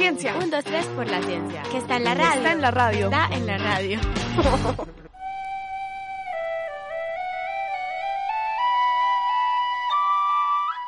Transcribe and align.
ciencia. 0.00 0.34
Un, 0.42 0.50
dos, 0.50 0.64
tres 0.64 0.86
por 0.96 1.06
la 1.06 1.20
ciencia. 1.22 1.62
Que 1.70 1.76
está 1.76 1.98
en 1.98 2.04
la 2.04 2.14
radio. 2.14 2.36
Está 2.36 2.52
en 2.52 2.60
la 2.62 2.70
radio. 2.70 3.04
Está 3.06 3.28
en 3.36 3.46
la 3.46 3.58
radio. 3.58 4.00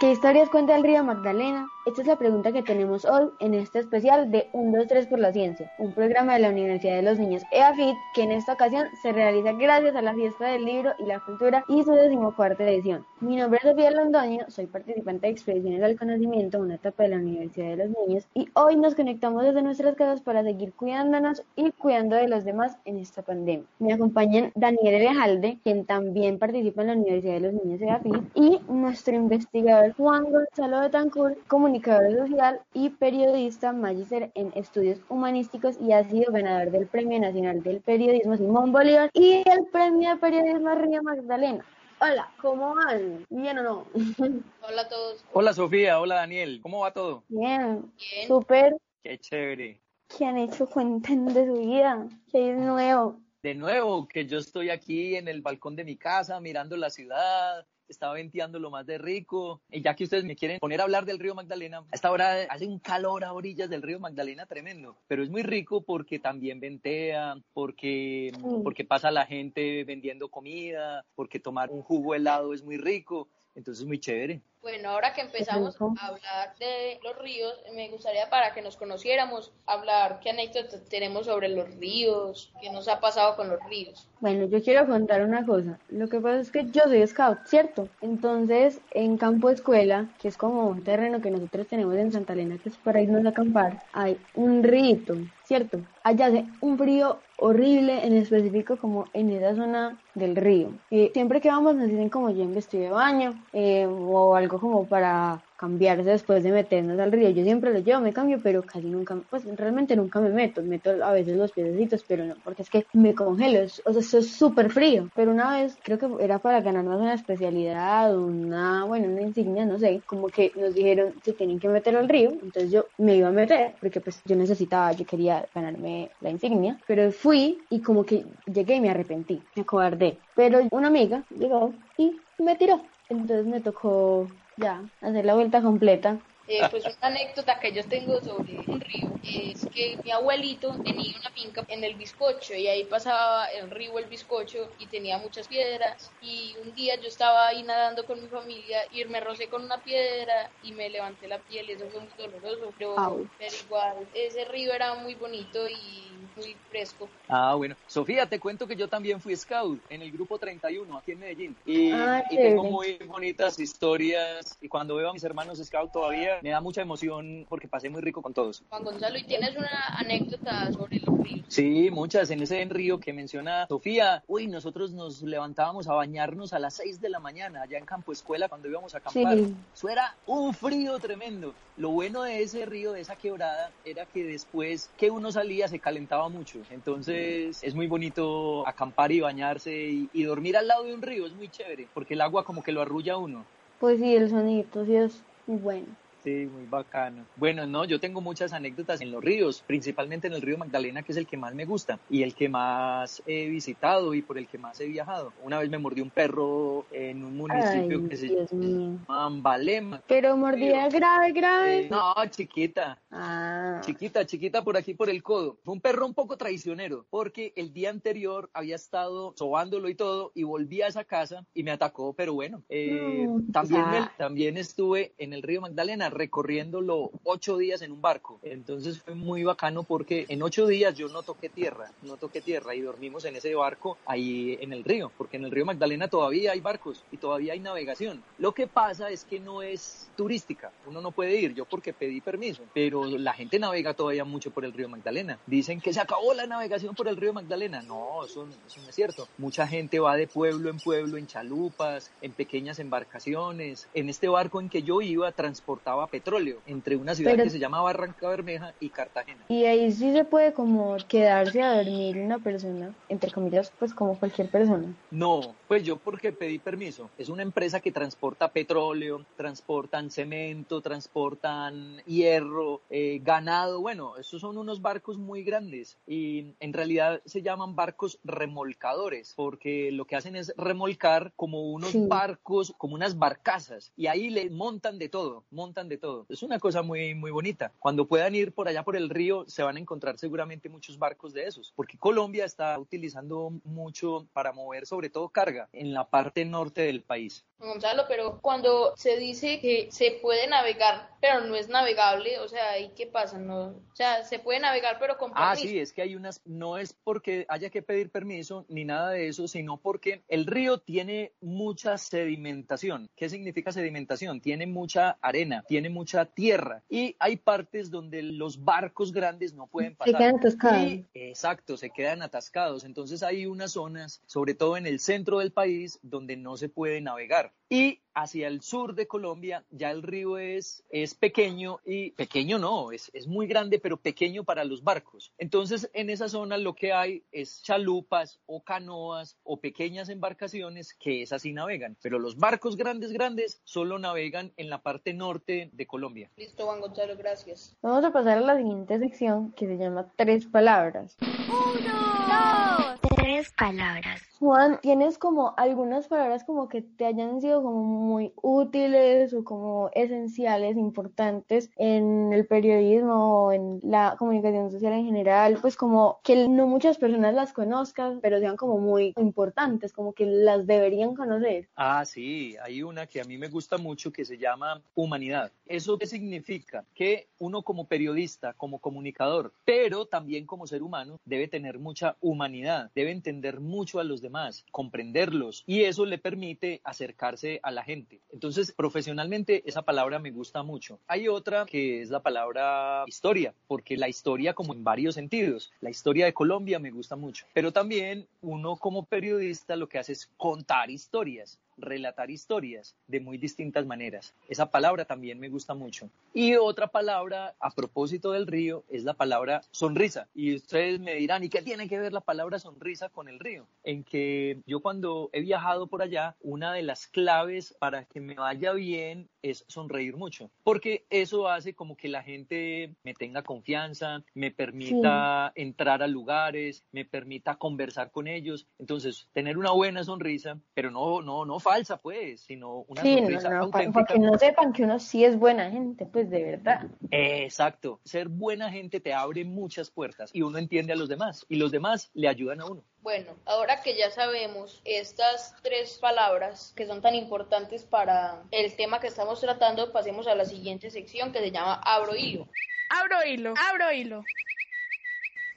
¿Qué 0.01 0.11
historias 0.13 0.49
cuenta 0.49 0.75
el 0.75 0.83
río 0.83 1.05
Magdalena? 1.05 1.69
Esta 1.85 2.01
es 2.01 2.07
la 2.07 2.15
pregunta 2.15 2.53
que 2.53 2.63
tenemos 2.63 3.05
hoy 3.05 3.31
en 3.41 3.55
este 3.55 3.81
especial 3.81 4.31
de 4.31 4.49
1, 4.53 4.79
2, 4.79 4.87
3 4.87 5.07
por 5.09 5.19
la 5.19 5.33
ciencia, 5.33 5.73
un 5.81 5.93
programa 5.93 6.35
de 6.35 6.39
la 6.39 6.51
Universidad 6.51 6.95
de 6.95 7.03
los 7.03 7.19
Niños 7.19 7.43
EAFIT 7.51 7.97
que 8.15 8.23
en 8.23 8.31
esta 8.31 8.53
ocasión 8.53 8.87
se 9.03 9.11
realiza 9.11 9.51
gracias 9.55 9.97
a 9.97 10.01
la 10.01 10.15
Fiesta 10.15 10.47
del 10.47 10.65
Libro 10.65 10.93
y 11.01 11.07
la 11.07 11.19
Cultura 11.19 11.65
y 11.69 11.83
su 11.83 11.91
decimocuarta 11.91 12.63
edición. 12.63 13.05
Mi 13.19 13.35
nombre 13.35 13.59
es 13.61 13.69
Sofía 13.69 13.91
Londoño, 13.91 14.45
soy 14.47 14.67
participante 14.69 15.27
de 15.27 15.33
Expediciones 15.33 15.83
al 15.83 15.99
Conocimiento, 15.99 16.61
una 16.61 16.77
etapa 16.77 17.03
de 17.03 17.09
la 17.09 17.17
Universidad 17.17 17.71
de 17.71 17.77
los 17.89 17.97
Niños, 18.07 18.29
y 18.33 18.49
hoy 18.55 18.77
nos 18.77 18.95
conectamos 18.95 19.43
desde 19.43 19.63
nuestras 19.63 19.97
casas 19.97 20.21
para 20.21 20.45
seguir 20.45 20.73
cuidándonos 20.75 21.43
y 21.57 21.73
cuidando 21.73 22.15
de 22.15 22.29
los 22.29 22.45
demás 22.45 22.79
en 22.85 22.99
esta 22.99 23.23
pandemia. 23.23 23.67
Me 23.81 23.93
acompañan 23.93 24.53
Daniel 24.55 24.95
Elejalde, 24.95 25.59
quien 25.65 25.85
también 25.85 26.39
participa 26.39 26.83
en 26.83 26.87
la 26.87 26.95
Universidad 26.95 27.35
de 27.35 27.41
los 27.41 27.55
Niños 27.55 27.83
EAFIT, 27.83 28.23
y 28.37 28.61
nuestro 28.69 29.17
investigador 29.17 29.95
Juan 29.97 30.23
Gonzalo 30.31 30.81
Betancourt, 30.81 31.37
comunicador 31.49 31.72
social 31.81 32.61
y 32.75 32.91
periodista 32.91 33.73
magíster 33.73 34.31
en 34.35 34.53
estudios 34.55 35.01
humanísticos 35.09 35.81
y 35.81 35.93
ha 35.93 36.05
sido 36.05 36.31
ganador 36.33 36.71
del 36.71 36.87
Premio 36.87 37.19
Nacional 37.19 37.63
del 37.63 37.81
Periodismo 37.81 38.37
Simón 38.37 38.73
Bolívar 38.73 39.11
y 39.15 39.43
el 39.49 39.67
Premio 39.73 40.11
de 40.11 40.17
Periodismo 40.17 40.75
Río 40.75 41.03
Magdalena. 41.03 41.65
Hola, 42.01 42.31
¿cómo 42.41 42.75
van? 42.75 43.25
¿Bien 43.31 43.59
o 43.59 43.63
no? 43.63 43.87
Hola 44.69 44.83
a 44.83 44.89
todos. 44.89 45.25
Hola 45.33 45.53
Sofía, 45.55 46.01
hola 46.01 46.17
Daniel, 46.17 46.61
¿cómo 46.63 46.81
va 46.81 46.93
todo? 46.93 47.23
Bien, 47.29 47.91
Bien. 47.97 48.29
súper. 48.29 48.77
Qué 49.03 49.19
chévere. 49.19 49.81
¿Qué 50.09 50.27
han 50.27 50.37
hecho? 50.37 50.67
Cuenten 50.67 51.27
de 51.33 51.47
su 51.47 51.55
vida. 51.55 52.07
¿Qué 52.31 52.51
es 52.51 52.59
nuevo? 52.59 53.19
De 53.43 53.55
nuevo, 53.55 54.07
que 54.07 54.27
yo 54.27 54.39
estoy 54.39 54.71
aquí 54.71 55.17
en 55.17 55.27
el 55.27 55.41
balcón 55.41 55.75
de 55.75 55.85
mi 55.85 55.97
casa 55.97 56.39
mirando 56.39 56.77
la 56.77 56.91
ciudad, 56.91 57.67
estaba 57.93 58.15
venteando 58.15 58.59
lo 58.59 58.71
más 58.71 58.87
de 58.87 58.99
rico. 58.99 59.61
Y 59.71 59.81
ya 59.83 59.95
que 59.95 60.05
ustedes 60.05 60.25
me 60.25 60.35
quieren 60.35 60.59
poner 60.59 60.81
a 60.81 60.85
hablar 60.85 61.05
del 61.05 61.19
río 61.19 61.35
Magdalena, 61.35 61.79
a 61.79 61.85
esta 61.95 62.11
hora 62.11 62.43
hace 62.51 62.67
un 62.67 62.79
calor 62.79 63.25
a 63.25 63.33
orillas 63.33 63.71
del 63.71 63.83
río 63.83 64.01
Magdalena 64.01 64.47
tremendo, 64.47 64.97
pero 65.07 65.23
es 65.23 65.31
muy 65.31 65.43
rico 65.43 65.83
porque 65.83 66.19
también 66.19 66.59
ventea, 66.61 67.37
porque, 67.53 68.33
Mm. 68.39 68.63
porque 68.63 68.85
pasa 68.85 69.11
la 69.11 69.27
gente 69.27 69.85
vendiendo 69.85 70.29
comida, 70.29 71.05
porque 71.15 71.39
tomar 71.39 71.71
un 71.71 71.83
jugo 71.83 72.15
helado 72.15 72.53
es 72.53 72.63
muy 72.65 72.77
rico, 72.79 73.29
entonces 73.55 73.83
es 73.83 73.89
muy 73.89 73.99
chévere. 73.99 74.41
Bueno, 74.63 74.91
ahora 74.91 75.13
que 75.13 75.23
empezamos 75.23 75.77
a 75.81 76.07
hablar 76.07 76.55
de 76.61 77.01
los 77.03 77.19
ríos, 77.19 77.53
me 77.75 77.89
gustaría 77.89 78.31
para 78.31 78.55
que 78.55 78.63
nos 78.63 78.77
conociéramos, 78.77 79.53
hablar 79.67 80.21
qué 80.23 80.31
anécdotas 80.31 80.85
tenemos 80.89 81.27
sobre 81.27 81.49
los 81.49 81.69
ríos, 81.79 82.53
qué 82.61 82.71
nos 82.71 82.87
ha 82.87 83.01
pasado 83.01 83.35
con 83.35 83.49
los 83.49 83.59
ríos. 83.69 84.07
Bueno, 84.21 84.47
yo 84.47 84.63
quiero 84.63 84.87
contar 84.87 85.23
una 85.23 85.45
cosa. 85.45 85.81
Lo 85.89 86.09
que 86.09 86.21
pasa 86.21 86.39
es 86.39 86.53
que 86.53 86.67
yo 86.71 86.85
soy 86.85 87.05
scout, 87.09 87.45
¿cierto? 87.45 87.89
Entonces, 88.01 88.81
en 88.93 89.19
campo 89.19 89.51
escuela, 89.51 90.09
que 90.21 90.29
es 90.29 90.37
como 90.37 90.69
un 90.69 90.85
terreno 90.85 91.21
que 91.21 91.33
nosotros 91.33 91.67
tenemos 91.67 91.97
en 91.97 92.13
Santa 92.13 92.35
Elena, 92.35 92.59
que 92.63 92.69
es 92.69 92.77
para 92.77 93.03
irnos 93.03 93.27
a 93.27 93.31
acampar, 93.31 93.83
hay 93.93 94.17
un 94.37 94.63
rito, 94.63 95.17
¿cierto? 95.43 95.81
Allá 96.05 96.27
hace 96.27 96.47
un 96.61 96.79
frío 96.79 97.19
horrible, 97.43 98.07
en 98.07 98.17
específico 98.17 98.77
como 98.77 99.07
en 99.13 99.31
esa 99.31 99.55
zona 99.57 99.99
del 100.15 100.37
río. 100.37 100.69
Y 100.91 101.09
siempre 101.09 101.41
que 101.41 101.49
vamos 101.49 101.75
nos 101.75 101.89
dicen 101.89 102.09
como 102.09 102.31
yo 102.31 102.43
en 102.43 102.55
vestido 102.55 102.85
de 102.85 102.91
baño 102.91 103.35
eh, 103.53 103.87
o 103.87 104.37
algo 104.37 104.61
como 104.61 104.87
para 104.87 105.43
cambiarse 105.63 106.11
después 106.11 106.43
de 106.43 106.53
meternos 106.53 106.99
al 106.99 107.13
río. 107.13 107.31
Yo 107.31 107.45
siempre 107.45 107.73
lo 107.73 107.79
llevo, 107.81 108.01
me 108.01 108.13
cambio, 108.13 108.41
pero 108.43 108.67
casi 108.67 108.91
nunca, 108.91 109.23
pues 109.31 109.45
realmente 109.57 109.97
nunca 109.97 110.21
me 110.21 110.31
meto. 110.31 110.63
Meto 110.63 110.91
a 111.05 111.13
veces 111.13 111.37
los 111.37 111.53
piecitos, 111.53 112.05
pero 112.05 112.25
no, 112.27 112.37
porque 112.43 112.63
es 112.63 112.71
que 112.71 112.87
me 112.93 113.15
congelo. 113.15 113.61
es- 113.61 113.83
O 113.87 113.93
sea, 113.93 114.01
eso 114.01 114.19
es 114.19 114.37
súper 114.37 114.71
frío. 114.71 115.09
Pero 115.15 115.31
una 115.33 115.53
vez, 115.63 115.79
creo 115.83 115.99
que 115.99 116.09
era 116.25 116.41
para 116.41 116.61
ganarnos 116.61 117.01
una 117.01 117.15
especialidad, 117.15 118.17
una, 118.19 118.85
bueno, 118.85 119.09
una 119.09 119.23
insignia, 119.23 119.65
no 119.67 119.79
sé, 119.79 120.03
como 120.07 120.31
que 120.31 120.53
nos 120.57 120.75
dijeron 120.75 121.15
se 121.23 121.33
tienen 121.35 121.59
que 121.61 121.69
meter 121.69 121.97
al 121.97 122.09
río. 122.09 122.31
Entonces 122.43 122.71
yo 122.73 122.89
me 122.99 123.17
iba 123.17 123.29
a 123.29 123.33
meter, 123.33 123.77
porque 123.81 124.01
pues 124.01 124.23
yo 124.25 124.37
necesitaba, 124.37 124.93
yo 124.93 125.07
quería 125.07 125.49
ganarme 125.55 126.15
la 126.21 126.31
insignia. 126.31 126.81
Pero 126.87 127.11
fui 127.13 127.67
y 127.69 127.83
como 127.83 128.05
que 128.05 128.27
llegué 128.47 128.77
y 128.77 128.81
me 128.81 128.91
arrepentí, 128.91 129.49
me 129.55 129.63
acobardé. 129.63 130.25
Pero 130.35 130.61
una 130.73 130.89
amiga 130.89 131.27
llegó 131.31 131.79
y 131.97 132.25
me 132.39 132.57
tiró. 132.57 132.91
Entonces 133.09 133.47
me 133.47 133.61
tocó 133.61 134.33
ya 134.57 134.91
hacer 135.01 135.25
la 135.25 135.35
vuelta 135.35 135.63
completa. 135.63 136.23
Eh, 136.49 136.67
pues 136.71 136.85
una 136.85 136.97
anécdota 137.07 137.61
que 137.61 137.73
yo 137.73 137.87
tengo 137.89 138.21
sobre 138.21 138.59
un 138.67 138.81
río 138.81 139.13
es 139.23 139.65
que 139.73 139.97
mi 140.05 140.11
abuelito 140.11 140.77
tenía 140.83 141.17
una 141.17 141.31
finca 141.31 141.65
en 141.69 141.85
el 141.85 141.95
bizcocho 141.97 142.55
y 142.55 142.67
ahí 142.67 142.85
pasaba 142.85 143.47
el 143.47 143.71
río 143.71 143.97
el 143.99 144.07
bizcocho 144.07 144.75
y 144.77 144.89
tenía 144.89 145.19
muchas 145.19 145.47
piedras. 145.47 146.13
Y 146.21 146.57
un 146.61 146.75
día 146.75 146.97
yo 147.01 147.07
estaba 147.09 147.47
ahí 147.49 147.63
nadando 147.63 148.05
con 148.07 148.21
mi 148.21 148.29
familia 148.29 148.81
y 148.91 149.05
me 149.05 149.21
rocé 149.21 149.49
con 149.49 149.63
una 149.65 149.83
piedra 149.83 150.53
y 150.61 150.73
me 150.73 150.91
levanté 150.91 151.29
la 151.29 151.39
piel. 151.45 151.69
Y 151.71 151.73
eso 151.75 151.89
fue 151.91 152.01
muy 152.01 152.13
doloroso 152.19 152.75
pero, 152.77 153.15
pero 153.39 153.57
igual 153.57 154.09
ese 154.13 154.45
río 154.45 154.73
era 154.75 154.95
muy 154.97 155.15
bonito 155.15 155.69
y 155.69 156.22
muy 156.37 156.57
fresco 156.71 157.09
Ah, 157.29 157.55
bueno. 157.55 157.75
Sofía, 157.87 158.27
te 158.27 158.39
cuento 158.39 158.67
que 158.67 158.77
yo 158.77 158.89
también 158.89 159.21
fui 159.21 159.35
scout 159.37 159.81
en 159.91 160.03
el 160.03 160.11
grupo 160.13 160.39
31 160.39 160.99
aquí 160.99 161.13
en 161.13 161.19
Medellín. 161.21 161.57
Y, 161.65 161.91
Ah, 161.93 162.25
y 162.31 162.37
tengo 162.37 162.65
muy 162.65 162.99
bonitas 163.07 163.59
historias. 163.59 164.59
Y 164.61 164.69
cuando 164.69 164.97
veo 164.97 165.11
a 165.11 165.13
mis 165.13 165.25
hermanos 165.25 165.59
scout 165.59 165.93
todavía, 165.93 166.39
me 166.43 166.51
da 166.51 166.61
mucha 166.61 166.83
emoción 166.83 167.47
porque 167.49 167.69
pasé 167.69 167.89
muy 167.91 168.01
rico 168.03 168.21
con 168.23 168.35
todos. 168.35 168.63
Juan 168.69 168.85
Gonzalo 168.85 169.19
y 169.19 169.25
tienes 169.25 169.57
una 169.57 169.87
anécdota 169.97 170.71
sobre 170.73 171.01
los 171.01 171.19
ríos 171.21 171.45
Sí, 171.49 171.91
muchas. 171.91 172.31
En 172.31 172.43
ese 172.43 172.63
río 172.65 172.99
que 173.01 173.13
menciona 173.13 173.67
Sofía, 173.69 174.23
uy, 174.27 174.47
nosotros 174.47 174.93
nos 174.93 175.23
levantábamos 175.23 175.89
a 175.89 175.95
bañarnos 175.95 176.53
a 176.53 176.59
las 176.59 176.75
6 176.75 177.01
de 177.01 177.09
la 177.09 177.19
mañana 177.21 177.63
allá 177.63 177.79
en 177.79 177.85
Campo 177.85 178.13
Escuela 178.13 178.49
cuando 178.49 178.69
íbamos 178.69 178.95
a 178.95 178.99
acampar. 178.99 179.37
Sí. 179.39 179.55
Eso 179.75 179.89
era 179.89 180.15
un 180.27 180.55
frío 180.55 180.99
tremendo. 180.99 181.55
Lo 181.77 181.91
bueno 181.91 182.23
de 182.23 182.43
ese 182.43 182.67
río, 182.67 182.93
de 182.93 183.01
esa 183.01 183.17
quebrada, 183.17 183.71
era 183.85 184.05
que 184.07 184.25
después 184.25 184.91
que 184.99 185.11
uno 185.11 185.33
salía 185.33 185.69
se 185.69 185.79
calentaba 185.79 186.22
mucho. 186.29 186.59
Entonces 186.71 187.63
es 187.63 187.75
muy 187.75 187.87
bonito 187.87 188.67
acampar 188.67 189.13
y 189.13 189.21
bañarse 189.21 189.73
y, 190.13 190.23
dormir 190.23 190.57
al 190.57 190.69
lado 190.69 190.85
de 190.85 190.95
un 190.95 191.03
río. 191.03 191.27
Es 191.27 191.33
muy 191.33 191.49
chévere 191.49 191.87
porque 191.95 192.15
el 192.15 192.21
agua 192.21 192.45
como 192.45 192.63
que 192.63 192.73
lo 192.73 192.83
arrulla 192.83 193.17
uno. 193.17 193.45
Pues 193.81 193.99
sí, 193.99 194.15
el 194.15 194.31
sonidito 194.31 194.85
sí 194.85 194.97
es 194.97 195.23
bueno. 195.47 195.87
Sí, 196.23 196.47
muy 196.47 196.67
bacano. 196.67 197.25
Bueno, 197.35 197.67
no, 197.67 197.85
yo 197.85 197.99
tengo 197.99 198.21
muchas 198.21 198.53
anécdotas 198.53 199.01
en 199.01 199.11
los 199.11 199.23
ríos, 199.25 199.63
principalmente 199.67 200.29
en 200.29 200.35
el 200.35 200.43
río 200.43 200.57
Magdalena, 200.57 201.03
que 201.03 201.11
es 201.11 201.19
el 201.19 201.27
que 201.27 201.37
más 201.37 201.53
me 201.55 201.65
gusta 201.65 201.99
y 202.09 202.23
el 202.23 202.35
que 202.35 202.49
más 202.49 203.21
he 203.27 203.49
visitado 203.49 204.15
y 204.15 204.23
por 204.23 204.39
el 204.39 204.47
que 204.47 204.57
más 204.59 204.79
he 204.81 204.87
viajado. 204.87 205.33
Una 205.43 205.59
vez 205.59 205.69
me 205.69 205.79
mordió 205.79 206.05
un 206.05 206.11
perro 206.11 206.87
en 206.93 207.25
un 207.25 207.37
municipio 207.37 207.99
Ay, 208.03 208.09
que 208.09 208.17
se 208.17 208.27
Dios 208.29 208.51
llama 208.53 209.01
Ambalema. 209.09 210.01
Pero 210.07 210.37
mordida 210.37 210.89
grave, 210.91 211.33
grave. 211.33 211.79
Eh, 211.87 211.89
no, 211.91 212.15
chiquita. 212.31 213.01
Ah, 213.11 213.81
Chiquita, 213.85 214.25
chiquita 214.25 214.63
por 214.63 214.77
aquí 214.77 214.95
por 214.95 215.11
el 215.11 215.23
codo. 215.25 215.59
Fue 215.65 215.75
un 215.75 215.81
perro 215.81 216.07
un 216.07 216.15
poco 216.15 216.37
traicionero 216.37 217.05
porque 217.11 217.53
el 217.57 217.73
día 217.73 217.91
anterior 217.91 218.49
había 218.55 218.77
estado 218.77 219.35
sobándolo 219.37 219.89
y 219.89 219.95
todo 219.97 220.31
y 220.37 220.45
volví 220.45 220.83
a 220.83 220.87
esa 220.87 221.05
casa 221.05 221.45
y 221.53 221.63
me 221.65 221.73
atacó, 221.73 222.15
pero 222.15 222.33
bueno, 222.35 222.63
eh, 222.69 223.27
No, 223.29 223.43
también, 223.53 223.91
me- 223.91 224.09
también 224.17 224.57
estuve 224.57 225.15
en 225.19 225.33
el 225.33 225.43
río 225.43 225.61
Magdalena 225.61 226.11
recorriéndolo 226.13 227.11
ocho 227.25 227.57
días 227.57 227.83
en 227.83 227.93
un 227.93 228.01
barco. 228.01 228.39
Entonces 228.43 229.03
fue 229.03 229.15
muy 229.15 229.43
bacano 229.43 229.83
porque 229.83 230.27
en 230.29 230.43
ocho 230.43 230.67
días 230.67 230.97
yo 230.97 231.09
no 231.09 231.23
toqué 231.23 231.49
tierra, 231.49 231.91
no 232.03 232.17
toqué 232.17 232.41
tierra 232.41 232.75
y 232.75 232.81
dormimos 232.81 233.25
en 233.25 233.37
ese 233.37 233.55
barco 233.55 233.99
ahí 234.07 234.59
en 234.61 234.73
el 234.73 234.85
río, 234.85 235.11
porque 235.19 235.37
en 235.37 235.45
el 235.45 235.51
río 235.51 235.67
Magdalena 235.67 236.09
todavía 236.09 236.53
hay 236.53 236.61
barcos 236.61 237.05
y 237.11 237.17
todavía 237.17 237.53
hay 237.55 237.61
navegación. 237.61 238.23
Lo 238.39 238.53
que 238.53 238.67
pasa 238.67 239.11
es 239.11 239.25
que 239.25 239.41
no 239.41 239.63
es 239.63 240.11
turística, 240.17 240.73
uno 240.87 241.01
no 241.01 241.11
puede 241.11 241.37
ir, 241.41 241.55
yo 241.55 241.65
porque 241.65 241.93
pedí 241.93 242.21
permiso, 242.21 242.63
pero 242.75 243.05
la 243.05 243.33
gente 243.33 243.59
navega 243.59 243.95
todavía 243.95 244.25
mucho 244.25 244.51
por 244.51 244.65
el 244.65 244.73
río 244.73 244.89
Magdalena. 244.89 245.39
Dicen 245.47 245.81
que 245.81 245.93
se 245.93 246.01
acabó 246.01 246.35
la 246.35 246.47
navegación 246.47 246.95
por 246.95 247.09
el 247.09 247.17
río 247.17 247.33
Magdalena. 247.33 247.83
No, 247.83 248.25
eso, 248.25 248.47
no 248.47 248.89
es 248.89 248.95
cierto. 248.95 249.29
Mucha 249.39 249.67
gente 249.67 250.01
va 250.01 250.17
de 250.17 250.27
pueblo 250.27 250.71
en 250.71 250.79
pueblo 250.79 251.17
en 251.17 251.27
chalupas, 251.27 252.11
en 252.21 252.33
pequeñas 252.33 252.79
embarcaciones. 252.79 253.89
En 253.95 254.09
este 254.09 254.29
barco 254.29 254.61
en 254.61 254.69
que 254.69 254.83
yo 254.83 255.01
iba 255.01 255.33
transportaba 255.33 256.02
petróleo 256.07 256.61
entre 256.67 256.97
una 256.97 257.15
ciudad 257.15 257.33
Pero- 257.33 257.45
que 257.45 257.51
se 257.51 257.59
llama 257.59 257.81
Barranca 257.83 258.29
Bermeja 258.29 258.75
y 258.81 258.89
Cartagena. 258.91 259.45
Y 259.49 259.65
ahí 259.65 259.91
sí 259.93 260.13
se 260.13 260.25
puede 260.25 260.53
como 260.53 260.97
quedarse 261.09 261.63
a 261.63 261.77
dormir 261.77 262.19
una 262.19 262.39
persona, 262.39 262.95
entre 263.09 263.31
comillas, 263.31 263.73
pues 263.79 263.93
como 263.95 264.19
cualquier 264.19 264.49
persona. 264.49 264.95
No, 265.11 265.55
pues 265.69 265.83
yo 265.85 265.97
porque 265.97 266.33
pedí 266.33 266.59
permiso. 266.59 267.11
Es 267.19 267.29
una 267.29 267.43
empresa 267.43 267.81
que 267.81 267.93
transporta 267.93 268.49
petróleo, 268.49 269.25
transportan 269.37 270.11
cemento, 270.11 270.81
transportan 270.81 271.99
hierro, 272.07 272.81
eh, 272.91 273.21
ganado. 273.23 273.81
Bueno, 273.81 274.17
esos 274.17 274.41
son 274.41 274.59
unos 274.59 274.81
barcos 274.83 275.19
muy 275.19 275.43
grandes 275.45 275.99
y 276.07 276.47
en 276.61 276.73
realidad 276.73 277.21
se 277.25 277.43
llaman 277.43 277.77
barcos 277.77 278.19
remolcadores 278.25 279.33
porque 279.37 279.91
lo 279.93 280.05
que 280.07 280.17
hacen 280.17 280.37
es 280.37 280.53
remolcar 280.57 281.33
como 281.37 281.73
unos 281.73 281.91
Sí. 281.91 282.05
barcos, 282.07 282.75
como 282.79 282.95
unas 282.95 283.19
barcazas 283.19 283.93
y 283.97 284.07
ahí 284.07 284.31
le 284.31 284.51
montan 284.51 284.99
de 284.99 285.09
todo, 285.09 285.45
montan 285.51 285.89
de 285.89 285.92
todo. 285.99 286.27
Es 286.29 286.43
una 286.43 286.59
cosa 286.59 286.83
muy, 286.83 287.15
muy 287.15 287.31
bonita. 287.31 287.73
Cuando 287.79 288.07
puedan 288.07 288.35
ir 288.35 288.53
por 288.53 288.69
allá 288.69 288.83
por 288.83 288.97
el 288.97 289.11
río 289.11 289.45
se 289.49 289.63
van 289.63 289.77
a 289.77 289.81
encontrar 289.81 290.19
seguramente 290.19 290.69
muchos 290.69 290.99
barcos 290.99 291.33
de 291.33 291.45
esos 291.47 291.73
porque 291.77 291.99
Colombia 291.99 292.45
está 292.45 292.79
utilizando 292.79 293.51
mucho 293.65 294.27
para 294.33 294.53
mover 294.53 294.87
sobre 294.87 295.11
todo 295.11 295.29
carga 295.29 295.69
en 295.73 295.93
la 295.93 296.09
parte 296.09 296.45
norte 296.45 296.83
del 296.83 297.03
país. 297.03 297.45
Gonzalo, 297.59 298.05
pero 298.09 298.41
cuando 298.41 298.93
se 298.97 299.17
dice 299.19 299.61
que 299.61 299.89
se 299.93 300.19
puede 300.21 300.49
navegar, 300.49 301.11
pero 301.21 301.43
no 301.43 301.55
es 301.55 301.69
navegable, 301.69 302.41
o 302.41 302.49
sea, 302.49 302.77
¿y 302.81 302.89
qué 302.91 303.07
pasa? 303.07 303.39
No, 303.39 303.67
o 303.67 303.95
sea, 303.95 304.25
se 304.25 304.41
puede 304.41 304.59
navegar, 304.59 304.97
pero 304.99 305.17
con 305.17 305.31
Ah, 305.37 305.53
permiso. 305.53 305.69
sí, 305.69 305.79
es 305.79 305.93
que 305.93 306.03
hay 306.03 306.17
unas, 306.17 306.41
no 306.45 306.77
es 306.77 306.93
porque 307.05 307.47
haya 307.49 307.71
que 307.71 307.81
pedir 307.83 308.11
permiso 308.11 308.67
ni 308.69 308.85
nada 308.85 309.11
de 309.11 309.29
eso, 309.29 309.47
sino 309.47 309.77
porque 309.77 310.25
el 310.27 310.47
río 310.47 310.79
tiene 310.79 311.35
mucha 311.41 311.97
sedimentación. 311.99 313.09
¿Qué 313.15 313.29
significa 313.29 313.71
sedimentación? 313.71 314.41
Tiene 314.41 314.67
mucha 314.67 315.19
arena, 315.21 315.63
tiene 315.69 315.82
mucha 315.91 316.25
tierra 316.25 316.83
y 316.89 317.17
hay 317.19 317.37
partes 317.37 317.91
donde 317.91 318.23
los 318.23 318.65
barcos 318.65 319.13
grandes 319.13 319.55
no 319.55 319.67
pueden 319.67 319.93
Se 319.93 319.97
pasar. 319.97 320.19
quedan 320.19 320.37
atascados. 320.37 320.83
Y- 320.91 321.07
exacto, 321.15 321.77
se 321.77 321.91
quedan 321.91 322.23
atascados. 322.23 322.85
Entonces 322.85 323.23
hay 323.23 323.47
unas 323.47 323.73
zonas, 323.73 324.23
sobre 324.27 324.55
todo 324.55 324.77
en 324.77 324.87
el 324.87 325.01
centro 325.01 325.39
del 325.39 325.53
país, 325.53 325.99
donde 326.03 326.37
no 326.37 326.57
se 326.57 326.69
puede 326.69 327.01
navegar. 327.01 327.53
Y 327.73 328.03
hacia 328.13 328.49
el 328.49 328.61
sur 328.61 328.95
de 328.95 329.07
Colombia 329.07 329.65
ya 329.71 329.91
el 329.93 330.03
río 330.03 330.37
es, 330.37 330.85
es 330.91 331.15
pequeño 331.15 331.81
y 331.87 332.11
pequeño 332.11 332.59
no, 332.59 332.93
es, 332.93 333.11
es 333.15 333.27
muy 333.27 333.47
grande, 333.47 333.79
pero 333.79 333.97
pequeño 333.97 334.45
para 334.45 334.65
los 334.65 334.85
barcos. 334.85 335.33
Entonces 335.39 335.89
en 335.95 336.11
esa 336.11 336.29
zona 336.29 336.59
lo 336.59 336.75
que 336.75 336.93
hay 336.93 337.25
es 337.33 337.63
chalupas 337.63 338.41
o 338.45 338.63
canoas 338.63 339.39
o 339.43 339.59
pequeñas 339.59 340.11
embarcaciones 340.11 340.93
que 340.93 341.23
esas 341.23 341.41
sí 341.41 341.55
navegan. 341.55 341.97
Pero 342.03 342.19
los 342.19 342.37
barcos 342.37 342.77
grandes, 342.77 343.11
grandes, 343.11 343.63
solo 343.65 343.99
navegan 343.99 344.53
en 344.59 344.69
la 344.69 344.83
parte 344.83 345.15
norte 345.15 345.71
de 345.73 345.87
Colombia. 345.87 346.31
Listo, 346.37 346.67
Juan 346.67 346.83
Gonzalo, 346.83 347.17
gracias. 347.17 347.75
Vamos 347.81 348.05
a 348.05 348.13
pasar 348.13 348.37
a 348.37 348.43
la 348.43 348.59
siguiente 348.59 348.99
sección 348.99 349.51
que 349.53 349.67
se 349.67 349.79
llama 349.79 350.13
Tres 350.17 350.45
Palabras. 350.45 351.17
Uno, 351.49 352.99
dos, 353.01 353.17
tres 353.17 353.51
palabras. 353.57 354.32
Juan, 354.43 354.81
¿tienes 354.83 355.19
como 355.19 355.55
algunas 355.57 356.09
palabras 356.09 356.43
como 356.43 356.69
que 356.69 356.83
te 356.83 357.07
hayan 357.07 357.41
sido 357.41 357.63
como 357.63 357.85
muy 357.85 358.33
útiles 358.43 359.33
o 359.35 359.45
como 359.45 359.89
esenciales, 359.95 360.77
importantes 360.77 361.71
en 361.77 362.33
el 362.33 362.45
periodismo 362.49 363.45
o 363.45 363.53
en 363.53 363.79
la 363.85 364.17
comunicación 364.19 364.73
social 364.73 364.95
en 364.95 365.05
general? 365.05 365.59
Pues 365.63 365.77
como 365.77 366.19
que 366.25 366.49
no 366.49 366.67
muchas 366.67 366.99
personas 366.99 367.35
las 367.35 367.53
conozcan, 367.53 368.19
pero 368.21 368.41
sean 368.41 368.57
como 368.57 368.79
muy 368.79 369.15
importantes, 369.17 369.93
como 369.93 370.13
que 370.13 370.27
las 370.27 370.67
deberían 370.67 371.15
conocer. 371.15 371.69
Ah, 371.77 372.05
sí, 372.05 372.57
hay 372.61 372.83
una 372.83 373.07
que 373.07 373.21
a 373.21 373.25
mí 373.25 373.39
me 373.39 373.47
gusta 373.47 373.79
mucho 373.79 374.11
que 374.11 374.25
se 374.25 374.39
llama 374.39 374.83
humanidad. 374.97 375.53
¿Eso 375.67 375.97
qué 375.99 376.09
significa? 376.09 376.85
Que 376.97 377.29
uno 377.39 377.63
como 377.63 377.87
periodista, 377.87 378.55
como 378.55 378.81
comunicador, 378.81 379.53
pero 379.65 380.07
también 380.07 380.47
como 380.47 380.67
ser 380.67 380.83
humano, 380.83 381.21
debe 381.25 381.47
tener 381.47 381.79
mucha 381.79 382.17
humanidad, 382.21 382.91
debe 382.97 383.13
entender 383.13 383.61
mucho 383.61 384.01
a 384.01 384.05
los 384.05 384.21
demás, 384.21 384.32
comprenderlos 384.71 385.65
y 385.67 385.83
eso 385.83 386.07
le 386.07 386.19
permite 386.19 386.81
acercarse 386.85 387.61
a 387.63 387.71
la 387.71 387.83
gente. 387.83 388.21
Entonces, 388.33 388.73
profesionalmente 388.73 389.63
esa 389.67 389.83
palabra 389.83 390.19
me 390.19 390.31
gusta 390.31 390.63
mucho. 390.63 390.99
Hay 391.07 391.29
otra 391.29 391.67
que 391.67 392.03
es 392.03 392.11
la 392.11 392.21
palabra 392.21 393.05
historia, 393.07 393.55
porque 393.67 393.97
la 393.97 394.09
historia 394.09 394.55
como 394.55 394.75
en 394.75 394.85
varios 394.85 395.15
sentidos. 395.15 395.73
La 395.81 395.91
historia 395.91 396.25
de 396.25 396.35
Colombia 396.35 396.79
me 396.79 396.91
gusta 396.91 397.17
mucho, 397.17 397.47
pero 397.53 397.73
también 397.73 398.27
uno 398.41 398.77
como 398.77 399.05
periodista 399.05 399.77
lo 399.77 399.89
que 399.89 399.99
hace 399.99 400.13
es 400.13 400.31
contar 400.37 400.91
historias 400.91 401.59
relatar 401.83 402.31
historias 402.31 402.97
de 403.07 403.21
muy 403.21 403.39
distintas 403.39 403.87
maneras. 403.87 404.35
Esa 404.49 404.71
palabra 404.71 405.05
también 405.05 405.39
me 405.39 405.49
gusta 405.49 405.75
mucho. 405.75 406.09
Y 406.33 406.57
otra 406.57 406.87
palabra 406.87 407.55
a 407.61 407.71
propósito 407.71 408.33
del 408.33 408.47
río 408.47 408.85
es 408.89 409.05
la 409.05 409.15
palabra 409.15 409.61
sonrisa. 409.71 410.29
Y 410.35 410.55
ustedes 410.55 411.01
me 411.01 411.15
dirán, 411.15 411.45
¿y 411.45 411.49
qué 411.49 411.63
tiene 411.63 411.89
que 411.89 411.99
ver 411.99 412.13
la 412.13 412.21
palabra 412.21 412.59
sonrisa 412.59 413.09
con 413.11 413.29
el 413.29 413.39
río? 413.39 413.67
En 413.85 414.05
que 414.05 414.61
yo 414.67 414.81
cuando 414.81 415.29
he 415.33 415.41
viajado 415.41 415.87
por 415.87 416.03
allá, 416.03 416.37
una 416.41 416.73
de 416.73 416.83
las 416.83 417.07
claves 417.07 417.75
para 417.79 418.05
que 418.05 418.21
me 418.21 418.35
vaya 418.35 418.73
bien 418.73 419.29
es 419.43 419.65
sonreír 419.69 420.17
mucho, 420.17 420.51
porque 420.63 421.05
eso 421.11 421.49
hace 421.49 421.75
como 421.75 421.97
que 421.97 422.09
la 422.09 422.23
gente 422.23 422.95
me 423.03 423.15
tenga 423.15 423.43
confianza, 423.43 424.23
me 424.35 424.51
permita 424.51 425.53
entrar 425.55 426.03
a 426.03 426.07
lugares, 426.07 426.85
me 426.93 427.05
permita 427.05 427.57
conversar 427.57 428.11
con 428.11 428.29
ellos. 428.29 428.67
Entonces, 428.79 429.29
tener 429.33 429.59
una 429.59 429.73
buena 429.73 430.05
sonrisa, 430.05 430.59
pero 430.75 430.91
no, 430.91 431.23
no, 431.23 431.45
no 431.45 431.59
falsa, 431.75 431.97
pues, 431.97 432.41
sino 432.43 432.85
una 432.89 433.03
Sí, 433.03 433.19
sonrisa 433.19 433.49
no, 433.51 433.71
para, 433.71 433.87
auténtica. 433.87 434.15
que 434.15 434.19
no 434.19 434.39
sepan 434.39 434.73
que 434.73 434.83
uno 434.85 434.99
sí 434.99 435.25
es 435.25 435.39
buena 435.39 435.71
gente, 435.71 436.07
pues 436.07 436.31
de 436.31 436.43
verdad. 436.45 436.87
Exacto. 437.11 438.01
Ser 438.05 438.29
buena 438.29 438.71
gente 438.71 439.01
te 439.01 439.13
abre 439.15 439.45
muchas 439.45 439.91
puertas 439.91 440.31
y 440.33 440.43
uno 440.43 440.59
entiende 440.59 440.93
a 440.93 440.97
los 440.97 441.09
demás 441.09 441.47
y 441.49 441.57
los 441.57 441.71
demás 441.71 442.11
le 442.15 442.29
ayudan 442.29 442.61
a 442.61 442.67
uno. 442.67 442.85
Bueno, 443.01 443.33
ahora 443.47 443.83
que 443.83 443.97
ya 443.97 444.11
sabemos 444.11 444.81
estas 444.85 445.55
tres 445.63 445.99
palabras 445.99 446.73
que 446.77 446.87
son 446.87 447.03
tan 447.03 447.15
importantes 447.15 447.85
para 447.85 448.43
el 448.51 448.75
tema 448.77 449.01
que 449.01 449.09
estamos 449.09 449.41
tratando, 449.41 449.93
pasemos 449.93 450.27
a 450.27 450.35
la 450.35 450.45
siguiente 450.45 450.91
sección 450.91 451.33
que 451.33 451.41
se 451.41 451.51
llama 451.51 451.81
Abro 451.85 452.15
Hilo. 452.15 452.47
Abro 452.91 453.27
hilo. 453.27 453.55
Abro 453.71 453.93
hilo. 453.93 454.25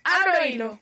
Abro 0.03 0.45
hilo. 0.47 0.79